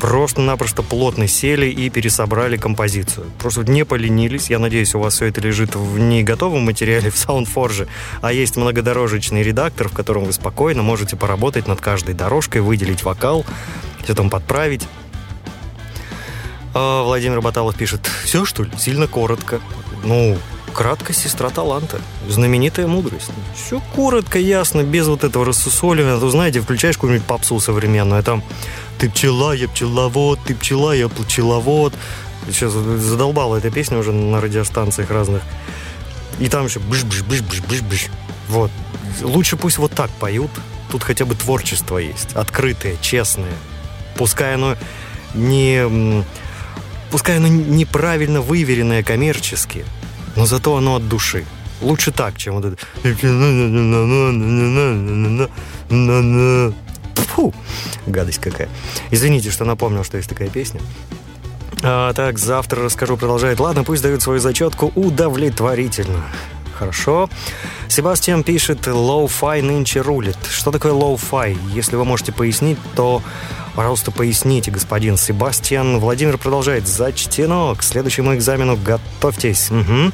[0.00, 3.26] просто-напросто плотно сели и пересобрали композицию.
[3.38, 4.50] Просто не поленились.
[4.50, 7.88] Я надеюсь, у вас все это лежит в не готовом материале в SoundForge,
[8.20, 13.44] а есть многодорожечный редактор, в котором вы спокойно можете поработать над каждой дорожкой, выделить вокал,
[14.02, 14.86] все там подправить.
[16.74, 18.70] А Владимир Баталов пишет, все что ли?
[18.76, 19.60] Сильно коротко.
[20.04, 20.36] Ну,
[20.76, 21.98] краткость сестра таланта.
[22.28, 23.30] Знаменитая мудрость.
[23.54, 26.20] Все коротко, ясно, без вот этого рассусоливания.
[26.20, 28.42] То, знаете, включаешь какую-нибудь попсу современную, а там
[28.98, 31.94] ты пчела, я пчеловод, ты пчела, я пчеловод.
[32.48, 35.42] Сейчас задолбала эта песня уже на радиостанциях разных.
[36.38, 38.08] И там еще бш-бш-бш-бш-бш-бш.
[38.48, 38.70] Вот.
[39.22, 40.50] Лучше пусть вот так поют.
[40.90, 42.34] Тут хотя бы творчество есть.
[42.34, 43.54] Открытое, честное.
[44.16, 44.76] Пускай оно
[45.34, 46.24] не...
[47.10, 49.84] Пускай оно неправильно выверенное коммерчески,
[50.34, 51.44] но зато оно от души.
[51.80, 52.76] Лучше так, чем вот это...
[57.26, 57.54] Фу,
[58.06, 58.68] гадость какая.
[59.10, 60.80] Извините, что напомнил, что есть такая песня.
[61.82, 63.60] А, так, завтра расскажу, продолжает.
[63.60, 66.24] Ладно, пусть дают свою зачетку удовлетворительно.
[66.78, 67.30] Хорошо.
[67.88, 70.36] Себастьян пишет, low-fi нынче рулит.
[70.50, 71.56] Что такое low-fi?
[71.74, 73.22] Если вы можете пояснить, то,
[73.74, 75.98] пожалуйста, поясните, господин Себастьян.
[75.98, 76.86] Владимир продолжает.
[76.86, 77.74] Зачтено.
[77.74, 79.70] К следующему экзамену готовьтесь.
[79.70, 80.12] Угу.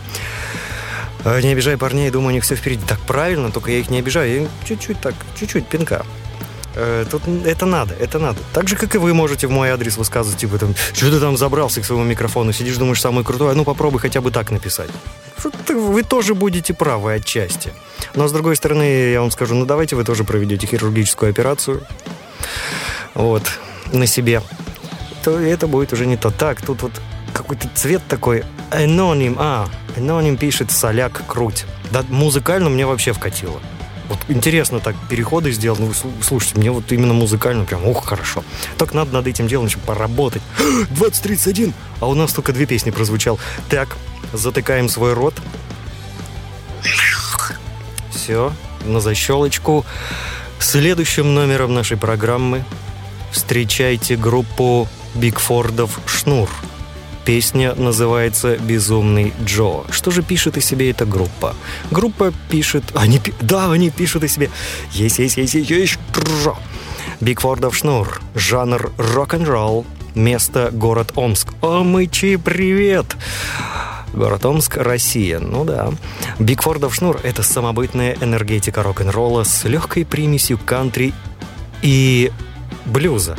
[1.43, 2.83] Не обижай парней, думаю, у них все впереди.
[2.87, 4.49] Так правильно, только я их не обижаю.
[4.65, 6.05] Чуть-чуть так, чуть-чуть пинка.
[6.75, 8.39] Э, тут это надо, это надо.
[8.53, 11.37] Так же, как и вы можете в мой адрес высказывать, типа, там, что ты там
[11.37, 14.91] забрался к своему микрофону, сидишь, думаешь, самый крутой, а ну попробуй хотя бы так написать.
[15.69, 17.73] Вы тоже будете правы отчасти.
[18.15, 21.83] Но, с другой стороны, я вам скажу, ну давайте вы тоже проведете хирургическую операцию.
[23.15, 23.43] Вот,
[23.93, 24.43] на себе.
[25.25, 26.31] То это будет уже не то.
[26.31, 26.93] Так, тут вот
[27.33, 28.45] какой-то цвет такой.
[28.71, 29.37] Аноним.
[29.39, 31.65] А, аноним пишет соляк круть.
[31.91, 33.61] Да, музыкально мне вообще вкатило.
[34.13, 35.79] Вот интересно так переходы сделал.
[35.81, 38.45] Ну, слушайте, мне вот именно музыкально прям, ух, хорошо.
[38.77, 40.43] Так надо над этим делом еще поработать.
[40.91, 41.73] 2031!
[42.01, 43.39] А у нас только две песни прозвучал.
[43.71, 43.97] Так,
[44.35, 45.35] затыкаем свой рот.
[48.11, 48.53] Все,
[48.85, 49.87] на защелочку.
[50.59, 52.65] Следующим номером нашей программы
[53.31, 56.51] встречайте группу Бигфордов «Шнур».
[57.25, 59.85] Песня называется «Безумный Джо».
[59.91, 61.55] Что же пишет о себе эта группа?
[61.93, 62.85] Группа пишет...
[62.95, 64.51] Они, да, они пишут о себе...
[64.91, 65.99] Есть, есть, есть, есть, есть.
[67.21, 68.21] Бикфордов Шнур.
[68.35, 69.87] Жанр рок-н-ролл.
[70.17, 71.55] Место город Омск.
[71.63, 73.17] Омичи, привет!
[74.13, 75.39] Город Омск, Россия.
[75.39, 75.93] Ну да.
[76.41, 81.15] Бикфордов Шнур — это самобытная энергетика рок-н-ролла с легкой примесью кантри
[81.83, 82.33] и
[82.85, 83.39] блюза.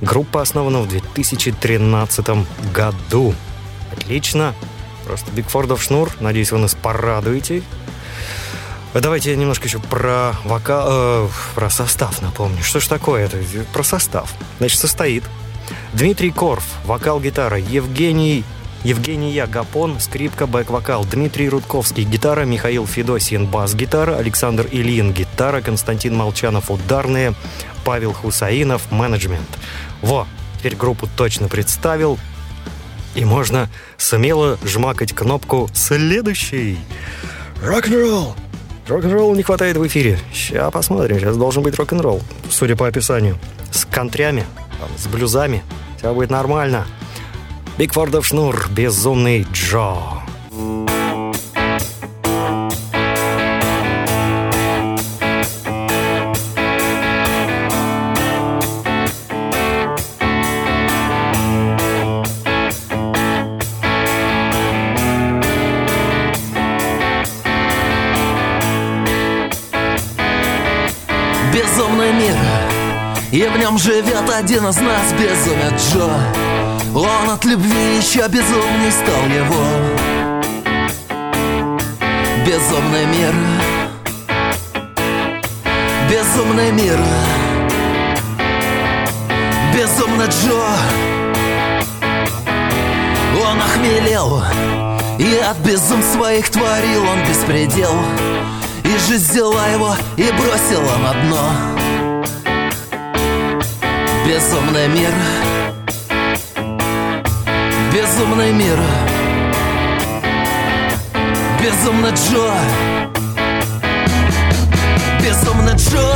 [0.00, 3.34] Группа основана в 2013 году.
[3.92, 4.54] Отлично.
[5.04, 6.10] Просто Бикфордов шнур.
[6.20, 7.62] Надеюсь, вы нас порадуете.
[8.94, 12.62] Давайте я немножко еще про вокал, э, про состав напомню.
[12.62, 13.38] Что ж такое это?
[13.72, 14.32] Про состав.
[14.58, 15.24] Значит, состоит
[15.92, 18.44] Дмитрий Корф, вокал, гитара, Евгений
[18.82, 26.70] Евгений Гапон, скрипка, бэк-вокал, Дмитрий Рудковский, гитара, Михаил Федосин, бас-гитара, Александр Ильин, гитара, Константин Молчанов,
[26.70, 27.34] ударные,
[27.84, 29.48] Павел Хусаинов, менеджмент.
[30.02, 30.26] Во,
[30.58, 32.18] теперь группу точно представил.
[33.14, 36.78] И можно смело жмакать кнопку «Следующий».
[37.62, 38.36] Рок-н-ролл!
[38.86, 40.18] Рок-н-ролл не хватает в эфире.
[40.32, 42.22] Сейчас посмотрим, сейчас должен быть рок-н-ролл.
[42.50, 43.38] Судя по описанию.
[43.72, 44.44] С контрями,
[44.96, 45.62] с блюзами.
[45.98, 46.86] Все будет нормально.
[47.78, 50.19] Бигфордов шнур, безумный Джо.
[73.70, 76.10] Нем живет один из нас, безумен Джо.
[76.92, 79.64] Он от любви еще безумней стал его.
[82.44, 83.32] Безумный мир.
[86.10, 86.98] Безумный мир.
[89.72, 90.66] Безумный Джо.
[93.40, 94.42] Он охмелел
[95.18, 97.94] И от безум своих творил он беспредел.
[98.82, 101.79] И жизнь взяла его и бросила на дно
[104.30, 105.12] Безумный мир.
[107.92, 108.78] Безумный мир.
[111.60, 112.54] Безумный Джо.
[115.20, 116.14] Безумный Джо.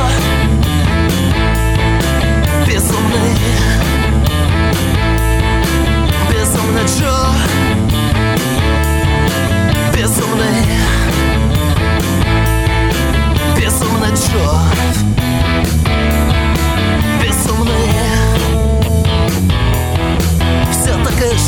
[2.65, 3.35] Безумный.
[6.31, 7.17] Безумный Джо.
[9.93, 10.65] Безумный.
[13.57, 14.74] Безумный Джо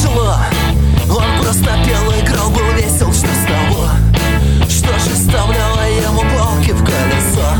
[0.08, 0.36] и шло
[1.10, 3.88] Он просто пел и играл, был весел, что с того?
[4.70, 7.56] Что же вставляло ему палки в колесо?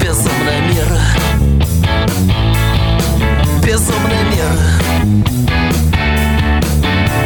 [0.00, 0.86] Безумный мир.
[3.62, 4.52] Безумный мир.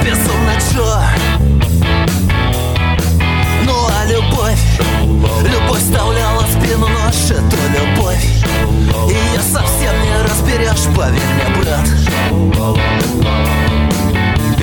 [0.05, 1.01] Безумный Джо.
[3.65, 4.81] Ну а любовь?
[5.43, 8.45] Любовь вставляла спину нож Эту любовь.
[9.09, 12.14] Ее совсем не разберешь, поверь мне, брат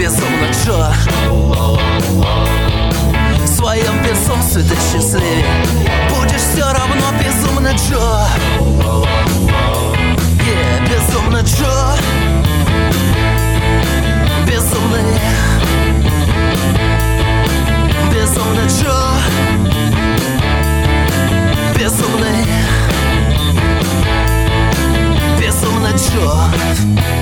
[0.01, 0.91] Безумный Джо.
[3.43, 5.45] В своем безумстве ты счастливее.
[6.09, 8.27] Будешь все равно безумный Джо.
[10.39, 11.95] Yeah, безумный Джо.
[14.47, 15.03] Безумный
[18.11, 18.97] Безумный Джо.
[21.77, 22.47] Безумный
[25.39, 27.20] Безумный Джо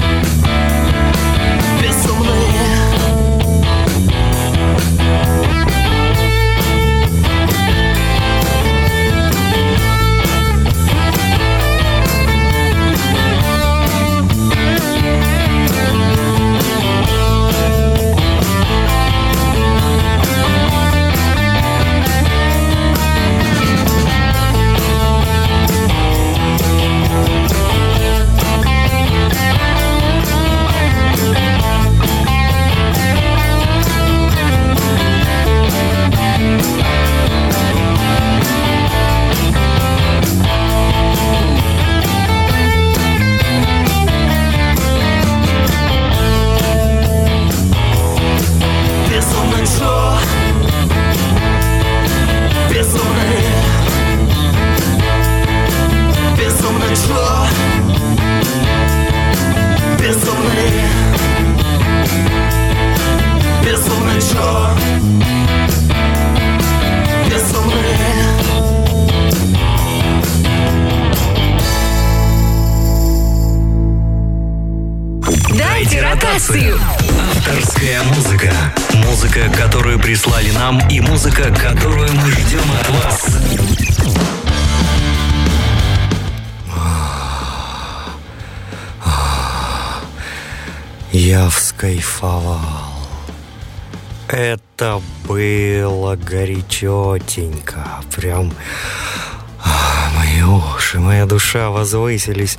[101.50, 102.58] душа возвысились.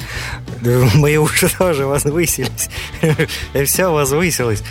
[0.94, 2.68] Мои уши тоже возвысились.
[3.54, 4.64] И все возвысилось.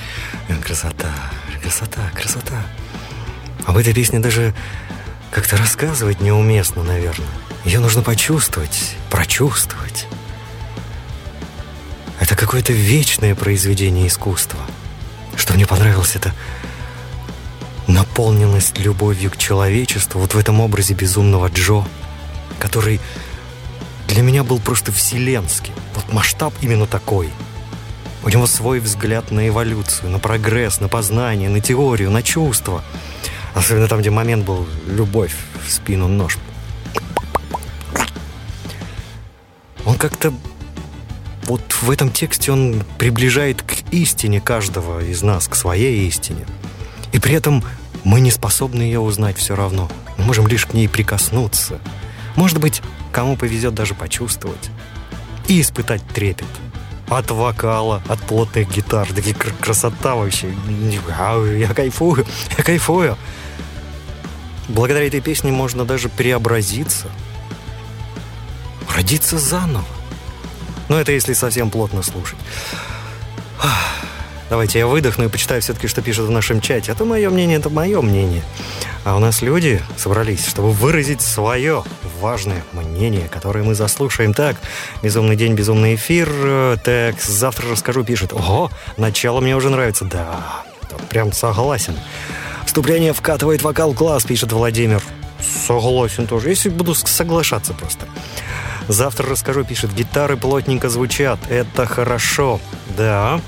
[0.62, 1.14] Красота,
[1.62, 2.66] красота, красота.
[3.66, 4.54] Об этой песне даже
[5.32, 7.30] как-то рассказывать неуместно, наверное.
[7.64, 10.06] Ее нужно почувствовать, прочувствовать.
[12.20, 14.60] Это какое-то вечное произведение искусства.
[15.38, 16.34] Что мне понравилось, это
[17.88, 21.86] наполненность любовью к человечеству вот в этом образе безумного Джо,
[22.60, 23.00] который
[24.10, 25.72] для меня был просто вселенский.
[25.95, 27.30] Вот масштаб именно такой.
[28.24, 32.84] У него свой взгляд на эволюцию, на прогресс, на познание, на теорию, на чувства.
[33.53, 35.36] Особенно там, где момент был любовь
[35.66, 36.38] в спину нож.
[39.86, 40.34] Он как-то
[41.43, 46.45] вот в этом тексте он приближает к истине каждого из нас, к своей истине.
[47.12, 47.64] И при этом
[48.03, 49.89] мы не способны ее узнать все равно.
[50.18, 51.80] Мы можем лишь к ней прикоснуться.
[52.36, 52.82] Может быть,
[53.20, 54.70] кому повезет даже почувствовать.
[55.50, 56.48] И испытать трепет.
[57.10, 59.12] От вокала, от плотных гитар.
[59.14, 60.54] Такие кр- красота вообще.
[61.60, 62.26] Я кайфую,
[62.58, 63.18] я кайфую.
[64.70, 67.08] Благодаря этой песне можно даже преобразиться.
[68.96, 69.84] родиться заново.
[70.88, 72.40] Но это если совсем плотно слушать.
[74.50, 76.91] Давайте я выдохну и почитаю все-таки, что пишут в нашем чате.
[76.91, 78.41] А то мое мнение, это мое мнение.
[79.06, 81.84] А у нас люди собрались, чтобы выразить свое
[82.20, 84.34] важное мнение, которое мы заслушаем.
[84.34, 84.56] Так,
[85.04, 86.80] безумный день, безумный эфир.
[86.84, 88.34] Так, завтра расскажу, пишет.
[88.34, 90.06] Ого, начало мне уже нравится.
[90.06, 90.64] Да,
[91.10, 91.97] прям согласен.
[92.66, 95.02] Вступление вкатывает вокал класс, пишет Владимир.
[95.68, 96.50] Согласен тоже.
[96.50, 98.08] Если буду соглашаться просто.
[98.88, 99.93] Завтра расскажу, пишет.
[99.93, 101.39] Гитары плотненько звучат.
[101.50, 102.60] Это хорошо.
[102.97, 103.39] Да.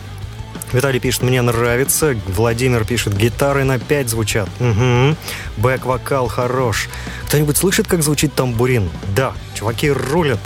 [0.74, 2.16] Виталий пишет, мне нравится.
[2.28, 4.50] Владимир пишет, гитары на 5 звучат.
[4.60, 5.16] Угу.
[5.58, 6.90] Бэк-вокал хорош.
[7.28, 8.90] Кто-нибудь слышит, как звучит тамбурин?
[9.16, 10.40] Да, чуваки рулят.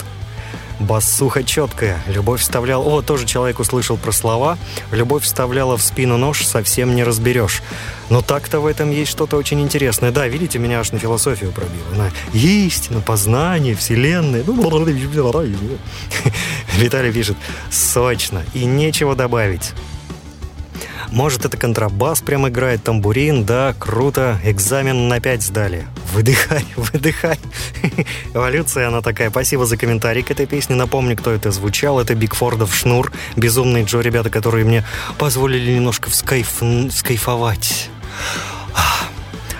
[0.78, 2.02] Басуха четкая.
[2.06, 2.84] Любовь вставляла...
[2.84, 4.58] О, тоже человек услышал про слова.
[4.92, 7.62] Любовь вставляла в спину нож, совсем не разберешь.
[8.10, 10.10] Но так-то в этом есть что-то очень интересное.
[10.10, 11.94] Да, видите, меня аж на философию пробило.
[11.94, 14.42] На истину, познание, вселенная.
[16.76, 17.36] Виталий пишет,
[17.70, 18.44] сочно.
[18.52, 19.72] И нечего добавить.
[21.10, 25.86] Может, это контрабас прям играет, тамбурин, да, круто, экзамен на 5 сдали.
[26.12, 27.38] Выдыхай, выдыхай.
[28.34, 29.30] Эволюция, она такая.
[29.30, 30.76] Спасибо за комментарий к этой песне.
[30.76, 32.00] Напомню, кто это звучал.
[32.00, 34.84] Это Бигфордов Шнур, безумный Джо, ребята, которые мне
[35.18, 36.62] позволили немножко вскайф...
[36.90, 37.90] скайфовать.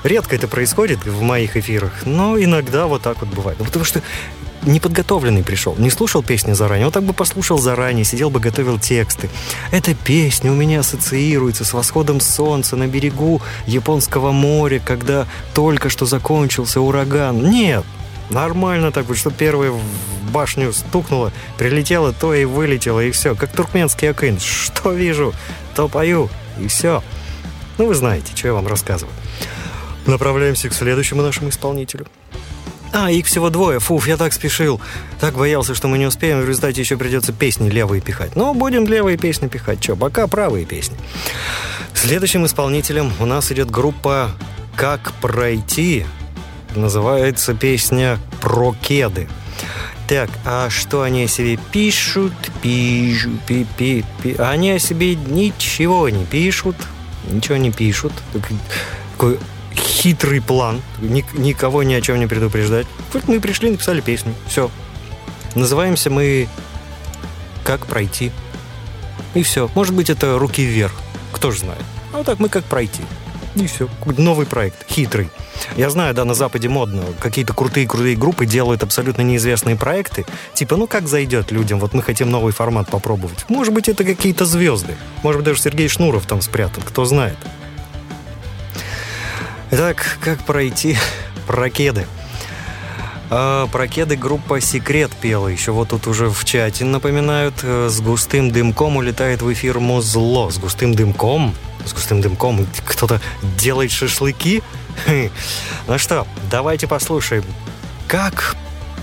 [0.06, 3.58] Редко это происходит в моих эфирах, но иногда вот так вот бывает.
[3.58, 4.02] Ну, потому что
[4.66, 9.30] неподготовленный пришел, не слушал песни заранее, он так бы послушал заранее, сидел бы, готовил тексты.
[9.70, 16.06] Эта песня у меня ассоциируется с восходом солнца на берегу Японского моря, когда только что
[16.06, 17.50] закончился ураган.
[17.50, 17.84] Нет,
[18.30, 19.80] Нормально так вот, что первый в
[20.32, 23.36] башню стукнуло, прилетело, то и вылетело, и все.
[23.36, 24.40] Как туркменский акын.
[24.40, 25.32] Что вижу,
[25.74, 27.02] то пою, и все.
[27.78, 29.14] Ну, вы знаете, что я вам рассказываю.
[30.06, 32.06] Направляемся к следующему нашему исполнителю.
[32.92, 33.78] А, их всего двое.
[33.78, 34.80] Фуф, я так спешил.
[35.20, 36.40] Так боялся, что мы не успеем.
[36.40, 38.36] В результате еще придется песни левые пихать.
[38.36, 39.80] Но будем левые песни пихать.
[39.80, 40.96] Че, пока правые песни.
[41.94, 44.30] Следующим исполнителем у нас идет группа
[44.76, 46.06] «Как пройти».
[46.74, 49.28] Называется песня «Про кеды».
[50.08, 52.32] Так, а что они о себе пишут?
[52.62, 54.36] Пишут, пи, пи, пи.
[54.38, 56.76] Они о себе ничего не пишут.
[57.28, 58.12] Ничего не пишут.
[58.32, 59.38] Такой
[59.78, 62.86] хитрый план, ник- никого ни о чем не предупреждать.
[63.12, 64.70] Вот мы пришли, написали песню, все.
[65.54, 66.48] Называемся мы
[67.64, 68.30] «Как пройти».
[69.34, 69.70] И все.
[69.74, 70.92] Может быть, это «Руки вверх»,
[71.32, 71.82] кто же знает.
[72.12, 73.02] А вот так мы «Как пройти».
[73.54, 73.88] И все.
[74.04, 75.30] Новый проект, хитрый.
[75.76, 77.02] Я знаю, да, на Западе модно.
[77.20, 80.26] Какие-то крутые-крутые группы делают абсолютно неизвестные проекты.
[80.52, 81.80] Типа, ну как зайдет людям?
[81.80, 83.46] Вот мы хотим новый формат попробовать.
[83.48, 84.94] Может быть, это какие-то звезды.
[85.22, 86.82] Может быть, даже Сергей Шнуров там спрятан.
[86.82, 87.38] Кто знает.
[89.72, 90.96] Итак, как пройти
[91.46, 92.06] прокеды?
[93.30, 95.48] А, прокеды группа «Секрет» пела.
[95.48, 97.54] Еще вот тут уже в чате напоминают.
[97.64, 100.50] Э, с густым дымком улетает в эфир музло.
[100.50, 101.52] С густым дымком?
[101.84, 103.20] С густым дымком кто-то
[103.58, 104.62] делает шашлыки?
[105.88, 107.44] Ну что, давайте послушаем.
[108.06, 108.54] Как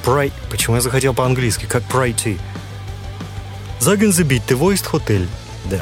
[0.03, 0.35] пройти...
[0.49, 1.65] Почему я захотел по-английски?
[1.65, 2.37] Как пройти?
[3.79, 5.27] Заген забить, ты воист хотель.
[5.65, 5.81] Да.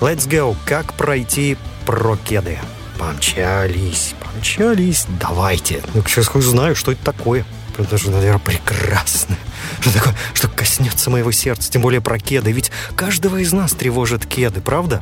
[0.00, 0.56] Let's go.
[0.66, 1.56] Как пройти
[1.86, 2.58] прокеды?
[2.98, 5.06] Помчались, помчались.
[5.20, 5.80] Давайте.
[5.94, 7.44] Ну, сейчас знаю, что это такое.
[7.78, 9.36] Это же, наверное, прекрасно.
[9.80, 12.50] Что такое, что коснется моего сердца, тем более про кеды.
[12.50, 15.00] Ведь каждого из нас тревожат кеды, правда?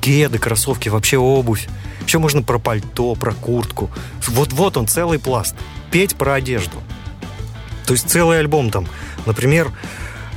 [0.00, 1.68] Кеды, кроссовки, вообще обувь.
[2.06, 3.90] Еще можно про пальто, про куртку.
[4.28, 5.54] Вот-вот он, целый пласт.
[5.90, 6.82] Петь про одежду.
[7.86, 8.86] То есть целый альбом там.
[9.26, 9.70] Например,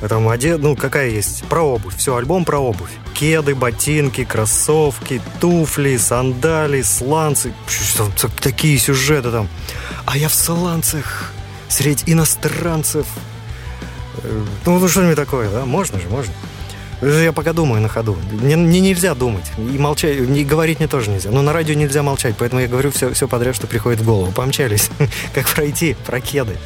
[0.08, 1.96] там одежда, ну какая есть, про обувь.
[1.96, 2.90] Все, альбом про обувь.
[3.14, 7.52] Кеды, ботинки, кроссовки, туфли, сандали, сланцы.
[8.40, 9.48] Такие сюжеты там.
[10.06, 11.32] А я в сланцах
[11.68, 13.06] среди иностранцев.
[14.22, 15.64] Э, ну, ну что-нибудь такое, да?
[15.64, 16.32] Можно же, можно.
[17.02, 18.18] Я пока думаю на ходу.
[18.30, 19.50] Мне, мне нельзя думать.
[19.56, 21.30] И молчать, и говорить мне тоже нельзя.
[21.30, 24.32] Но на радио нельзя молчать, поэтому я говорю все, все подряд, что приходит в голову.
[24.32, 24.90] Помчались.
[25.34, 25.96] как пройти?
[26.06, 26.58] Про кеды.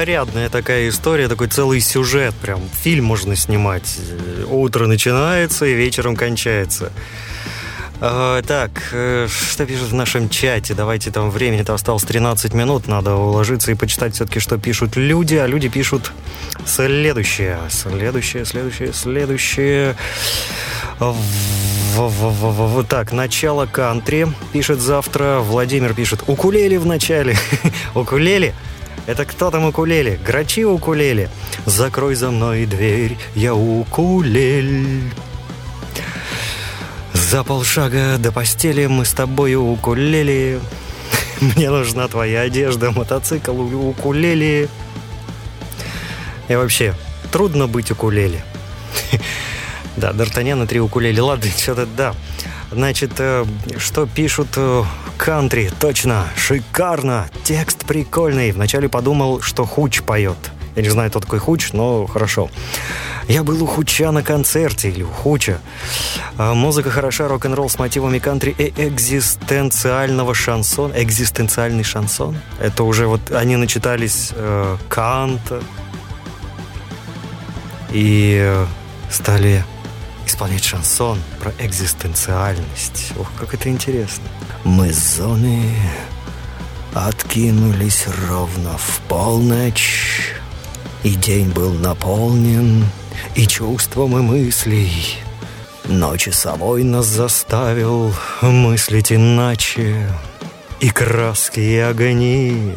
[0.00, 3.98] Нарядная такая история, такой целый сюжет, прям фильм можно снимать.
[4.48, 6.90] Утро начинается и вечером кончается.
[8.00, 10.72] А, так, э, что пишут в нашем чате?
[10.72, 15.46] Давайте там времени-то осталось 13 минут, надо уложиться и почитать все-таки, что пишут люди, а
[15.46, 16.12] люди пишут
[16.64, 19.96] следующее, следующее, следующее, следующее.
[20.98, 25.40] Вот так, начало кантри, пишет завтра.
[25.40, 27.36] Владимир пишет, укулеле в начале.
[27.94, 28.54] Укулеле?
[29.10, 30.20] Это кто там укулеле?
[30.24, 31.30] Грачи укулеле.
[31.66, 35.02] Закрой за мной дверь, я укулель.
[37.12, 40.60] За полшага до постели мы с тобою укулеле.
[41.40, 44.68] Мне нужна твоя одежда, мотоцикл, укулеле.
[46.46, 46.94] И вообще,
[47.32, 48.44] трудно быть укулеле.
[49.96, 51.20] Да, Д'Артаньян и три укулеле.
[51.20, 52.14] Ладно, что-то да.
[52.70, 53.44] Значит, э,
[53.76, 54.84] что пишут э,
[55.20, 55.70] кантри?
[55.78, 57.28] Точно, шикарно.
[57.44, 58.52] Текст прикольный.
[58.52, 60.38] Вначале подумал, что Хуч поет.
[60.76, 62.50] Я не знаю, кто такой Хуч, но хорошо.
[63.28, 65.60] Я был у Хуча на концерте, или у Хуча.
[66.38, 70.92] А, музыка хороша, рок-н-ролл с мотивами кантри и экзистенциального шансон.
[70.96, 72.38] Экзистенциальный шансон.
[72.58, 75.62] Это уже вот они начитались э, Канта
[77.92, 78.66] и э,
[79.10, 79.64] стали
[80.30, 83.12] исполнять шансон про экзистенциальность.
[83.18, 84.22] Ох, как это интересно.
[84.62, 85.64] Мы с зоны
[86.94, 90.36] откинулись ровно в полночь,
[91.02, 92.84] и день был наполнен
[93.34, 95.16] и чувством, и мыслей.
[95.86, 100.08] Но часовой нас заставил мыслить иначе,
[100.78, 102.76] и краски, и огни,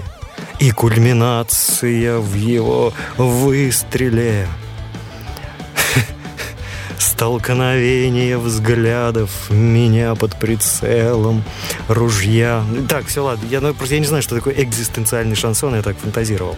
[0.59, 4.47] и кульминация в его выстреле—
[7.23, 11.41] Столкновение взглядов меня под прицелом
[11.87, 12.65] ружья.
[12.89, 13.47] Так, все, ладно.
[13.47, 16.57] Я, ну, просто я не знаю, что такое экзистенциальный шансон, я так фантазировал.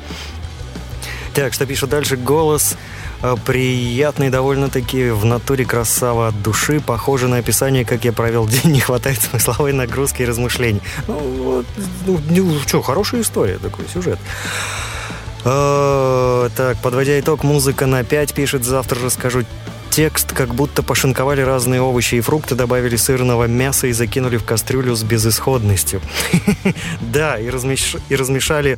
[1.35, 2.17] Так, что пишет дальше?
[2.17, 2.77] Голос
[3.21, 8.71] э, приятный довольно-таки, в натуре красава от души, похоже на описание, как я провел день,
[8.71, 10.81] не хватает смысловой нагрузки и размышлений.
[11.07, 11.65] Ну, вот,
[12.07, 14.17] ну, ну что, хорошая история, такой сюжет.
[15.43, 19.43] О, так, подводя итог, музыка на 5 пишет, завтра расскажу
[19.95, 24.93] текст, как будто пошинковали разные овощи и фрукты, добавили сырного мяса и закинули в кастрюлю
[24.93, 26.01] с безысходностью.
[26.99, 28.77] Да, и размешали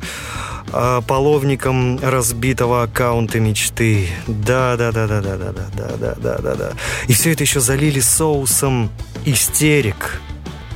[0.72, 4.08] а, половником разбитого аккаунта мечты.
[4.28, 6.72] Да, да, да, да, да, да, да, да, да, да, да, да.
[7.08, 8.88] И все это еще залили соусом
[9.24, 10.20] истерик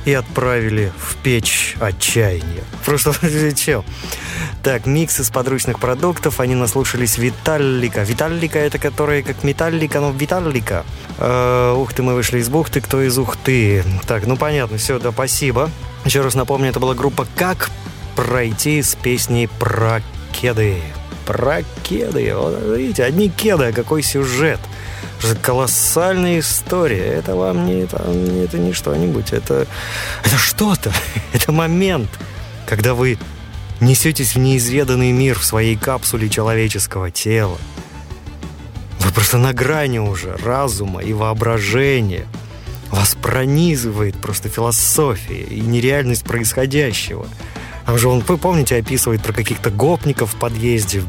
[0.03, 2.65] и отправили в печь отчаяния.
[2.83, 3.13] Просто
[3.55, 3.85] чел.
[4.63, 6.39] Так, микс из подручных продуктов.
[6.39, 8.03] Они наслушались Виталлика.
[8.03, 10.85] Виталлика это которая как металлика, но Виталлика.
[11.17, 12.79] Э, ух ты, мы вышли из бухты.
[12.79, 13.83] Кто из ухты?
[14.07, 15.69] Так, ну понятно, все, да, спасибо.
[16.05, 17.69] Еще раз напомню, это была группа «Как
[18.15, 20.01] пройти» с песней про
[20.31, 20.77] кеды.
[21.25, 22.33] Про кеды.
[22.33, 24.61] Вот, видите, одни кеды, а какой сюжет
[25.19, 27.03] же колоссальная история.
[27.03, 29.33] Это вам не, это, это не что-нибудь.
[29.33, 29.67] Это,
[30.23, 30.93] это что-то.
[31.33, 32.09] Это момент,
[32.65, 33.17] когда вы
[33.79, 37.57] несетесь в неизведанный мир в своей капсуле человеческого тела.
[38.99, 42.25] Вы просто на грани уже разума и воображения.
[42.89, 47.27] Вас пронизывает просто философия и нереальность происходящего.
[47.85, 51.03] Там же он, вы помните, описывает про каких-то гопников в подъезде.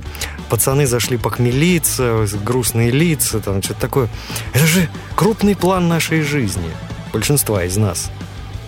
[0.48, 4.08] Пацаны зашли похмелиться, грустные лица, там что-то такое.
[4.52, 6.70] Это же крупный план нашей жизни.
[7.12, 8.10] Большинства из нас.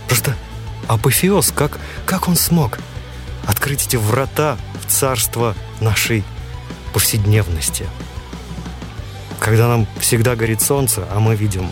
[0.06, 0.36] Просто
[0.86, 2.78] апофеоз, как, как он смог
[3.46, 6.24] открыть эти врата в царство нашей
[6.92, 7.86] повседневности.
[9.40, 11.70] Когда нам всегда горит солнце, а мы видим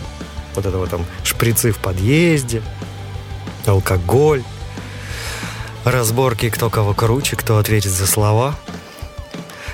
[0.55, 2.61] вот этого там шприцы в подъезде,
[3.65, 4.43] алкоголь,
[5.83, 8.55] разборки, кто кого круче, кто ответит за слова.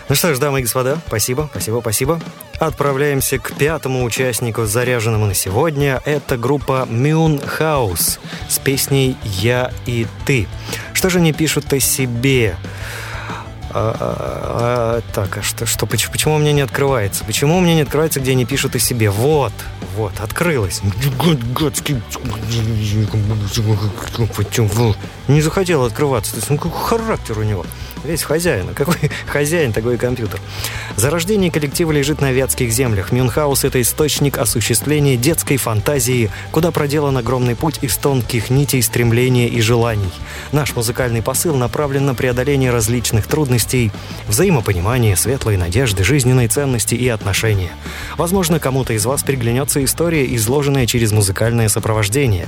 [0.09, 2.21] Ну что ж, дамы и господа, спасибо, спасибо, спасибо.
[2.59, 6.01] Отправляемся к пятому участнику, заряженному на сегодня.
[6.05, 10.47] Это группа House с песней «Я и ты».
[11.01, 12.55] Что же они пишут о себе?
[13.71, 17.25] А, а, а, так, а что, что, почему, почему у меня не открывается?
[17.25, 19.09] Почему у меня не открывается, где они пишут о себе?
[19.09, 19.51] Вот,
[19.95, 20.81] вот, открылось.
[25.27, 26.33] Не захотел открываться.
[26.33, 27.65] То есть, ну, какой характер у него?
[28.03, 28.67] Весь хозяин.
[28.71, 28.95] А какой
[29.27, 30.39] хозяин, такой компьютер.
[30.95, 33.11] Зарождение коллектива лежит на вятских землях.
[33.11, 39.61] Мюнхгаус— это источник осуществления детской фантазии, куда проделан огромный путь из тонких нитей стремления и
[39.61, 40.11] желаний.
[40.51, 43.91] Наш музыкальный посыл направлен на преодоление различных трудностей,
[44.27, 47.71] взаимопонимание, светлые надежды, жизненные ценности и отношения.
[48.17, 52.47] Возможно, кому-то из вас приглянется история, изложенная через музыкальное сопровождение.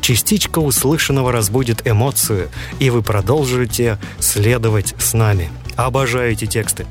[0.00, 2.48] Частичка услышанного разбудит эмоцию,
[2.78, 5.50] и вы продолжите следовать с нами.
[5.76, 6.86] Обожаю эти тексты.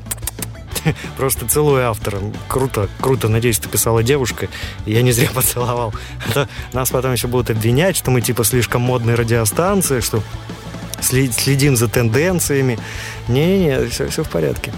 [1.16, 2.20] Просто целую автора.
[2.48, 3.28] Круто, круто.
[3.28, 4.48] Надеюсь, ты писала девушка.
[4.86, 5.94] Я не зря поцеловал.
[6.34, 10.22] А нас потом еще будут обвинять, что мы типа слишком модная радиостанция, что
[11.00, 12.78] следим за тенденциями.
[13.28, 14.72] Не-не-не, все, все в порядке.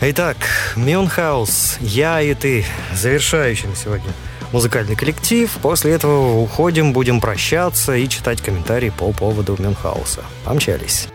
[0.00, 0.36] Итак,
[0.76, 2.64] Мюнхгаус, я и ты,
[2.94, 4.12] завершающим сегодня
[4.52, 5.50] музыкальный коллектив.
[5.60, 10.22] После этого уходим, будем прощаться и читать комментарии по поводу Мюнхгауса.
[10.44, 11.08] Помчались.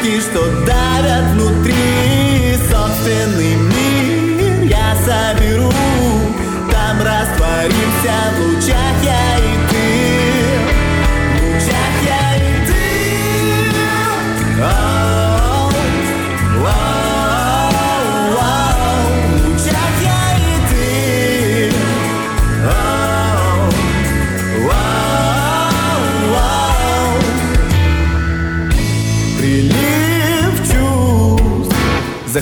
[0.00, 3.59] Предрассудки, что давят внутри Собственный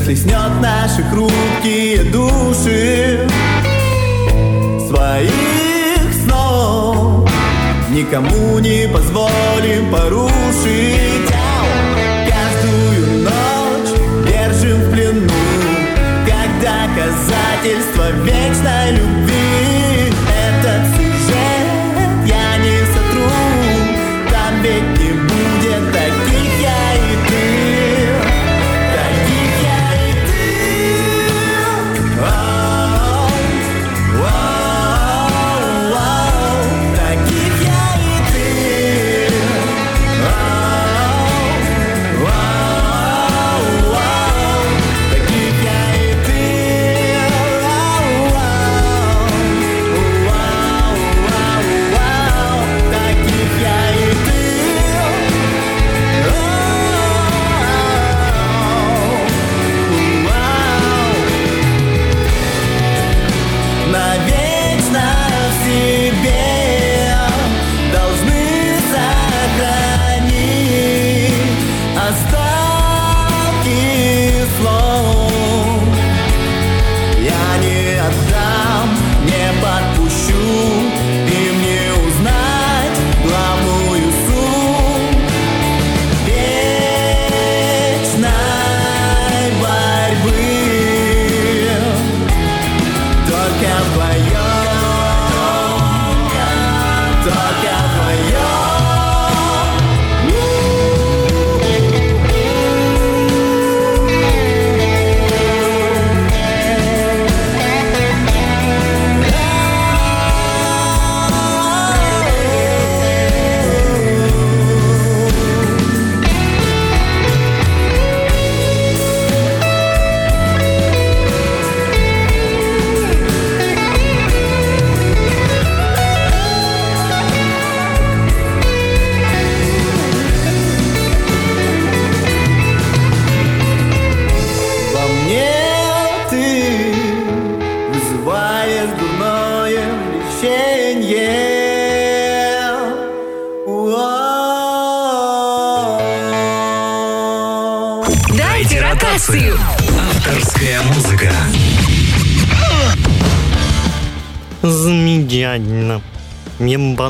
[0.09, 3.29] захлестнет наши хрупкие души
[4.89, 7.29] Своих снов
[7.91, 11.08] Никому не позволим порушить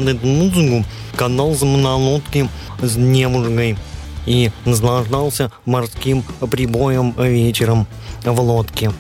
[0.09, 0.87] Эту музыку
[1.17, 2.49] катался на лодке
[2.81, 3.77] с девушкой
[4.25, 7.87] и наслаждался морским прибоем вечером
[8.25, 8.91] в лодке.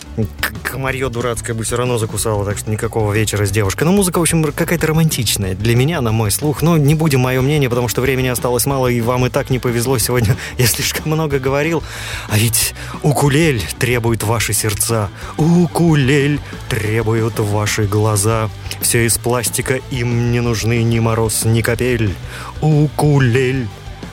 [0.78, 3.82] Комарье дурацкое бы все равно закусало, так что никакого вечера с девушкой.
[3.82, 6.62] Но музыка, в общем, какая-то романтичная для меня, на мой слух.
[6.62, 9.58] Но не будем мое мнение, потому что времени осталось мало, и вам и так не
[9.58, 10.36] повезло сегодня.
[10.56, 11.82] Я слишком много говорил.
[12.28, 15.10] А ведь укулель требует ваши сердца.
[15.36, 18.48] Укулель требуют ваши глаза.
[18.80, 22.14] Все из пластика, им не нужны ни мороз, ни капель.
[22.60, 23.66] Укулель.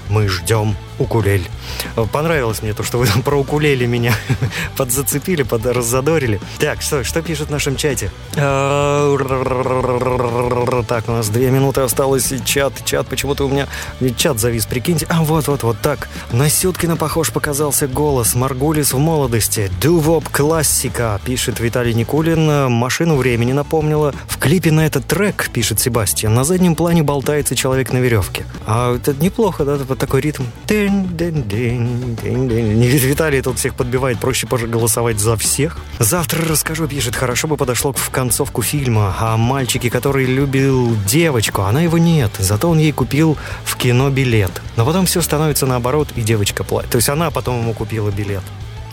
[0.09, 1.47] Мы ждем укулель.
[2.11, 4.13] Понравилось мне то, что вы там про укулеле меня
[4.77, 6.39] подзацепили, подраззадорили.
[6.59, 8.11] Так, что, что пишет в нашем чате?
[10.87, 13.67] Так, у нас две минуты осталось, и чат, чат, почему-то у меня
[14.17, 15.05] чат завис, прикиньте.
[15.09, 16.09] А, вот-вот-вот, так.
[16.31, 18.35] На Сюткина похож показался голос.
[18.35, 19.71] Маргулис в молодости.
[19.81, 22.71] Дувоп классика, пишет Виталий Никулин.
[22.71, 24.13] Машину времени напомнила.
[24.27, 28.45] В клипе на этот трек, пишет Себастьян, на заднем плане болтается человек на веревке.
[28.67, 30.43] А это неплохо, да, вот такой ритм.
[30.89, 35.77] Не Виталий тут всех подбивает, проще голосовать за всех.
[35.99, 41.69] Завтра расскажу, пишет, хорошо бы подошло в концовку фильма о мальчике, который любил девочку, а
[41.69, 42.31] она его нет.
[42.39, 44.61] Зато он ей купил в кино билет.
[44.75, 46.91] Но потом все становится наоборот, и девочка платит.
[46.91, 48.43] То есть она потом ему купила билет.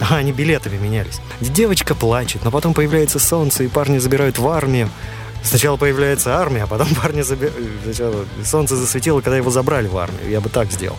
[0.10, 1.20] А, они билетами менялись.
[1.40, 4.90] Девочка плачет, но потом появляется солнце, и парни забирают в армию.
[5.42, 7.50] Сначала появляется армия, а потом парня заби...
[7.84, 10.30] Сначала солнце засветило, когда его забрали в армию.
[10.30, 10.96] Я бы так сделал.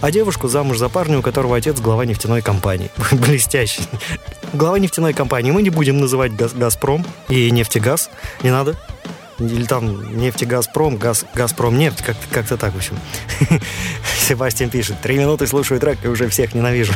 [0.00, 2.90] А девушку замуж за парня, у которого отец глава нефтяной компании.
[3.12, 3.82] Блестящий.
[4.52, 5.50] Глава нефтяной компании.
[5.50, 8.10] Мы не будем называть Газ- «Газпром» и «Нефтегаз».
[8.42, 8.76] Не надо.
[9.40, 12.98] Или там нефтегазпром, газ, Газпром нефть, как- как-то так, в общем.
[14.28, 16.92] Себастьян пишет, три минуты слушаю трек и уже всех ненавижу.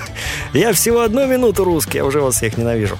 [0.53, 2.99] Я всего одну минуту русский, а уже вас всех ненавижу.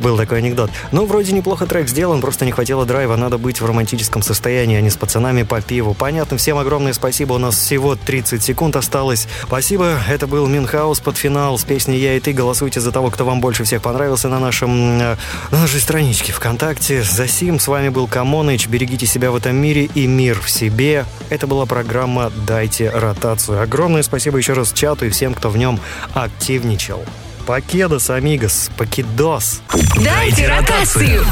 [0.00, 0.70] Был такой анекдот.
[0.92, 4.80] Ну, вроде неплохо трек сделан, просто не хватило драйва, надо быть в романтическом состоянии, а
[4.80, 5.94] не с пацанами по пиву.
[5.94, 9.28] Понятно, всем огромное спасибо, у нас всего 30 секунд осталось.
[9.46, 12.32] Спасибо, это был Минхаус под финал с песней «Я и ты».
[12.32, 15.16] Голосуйте за того, кто вам больше всех понравился на нашем, э,
[15.50, 17.02] на нашей страничке ВКонтакте.
[17.02, 18.66] За сим с вами был Камоныч.
[18.68, 21.04] Берегите себя в этом мире и мир в себе.
[21.28, 23.60] Это была программа «Дайте ротацию».
[23.60, 25.80] Огромное спасибо еще раз чату и всем, кто в нем
[26.14, 27.04] активничал.
[27.46, 29.60] Покедос, амигос, покидос.
[30.02, 31.24] Дайте ротацию.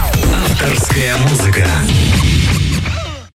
[0.50, 1.66] Авторская музыка.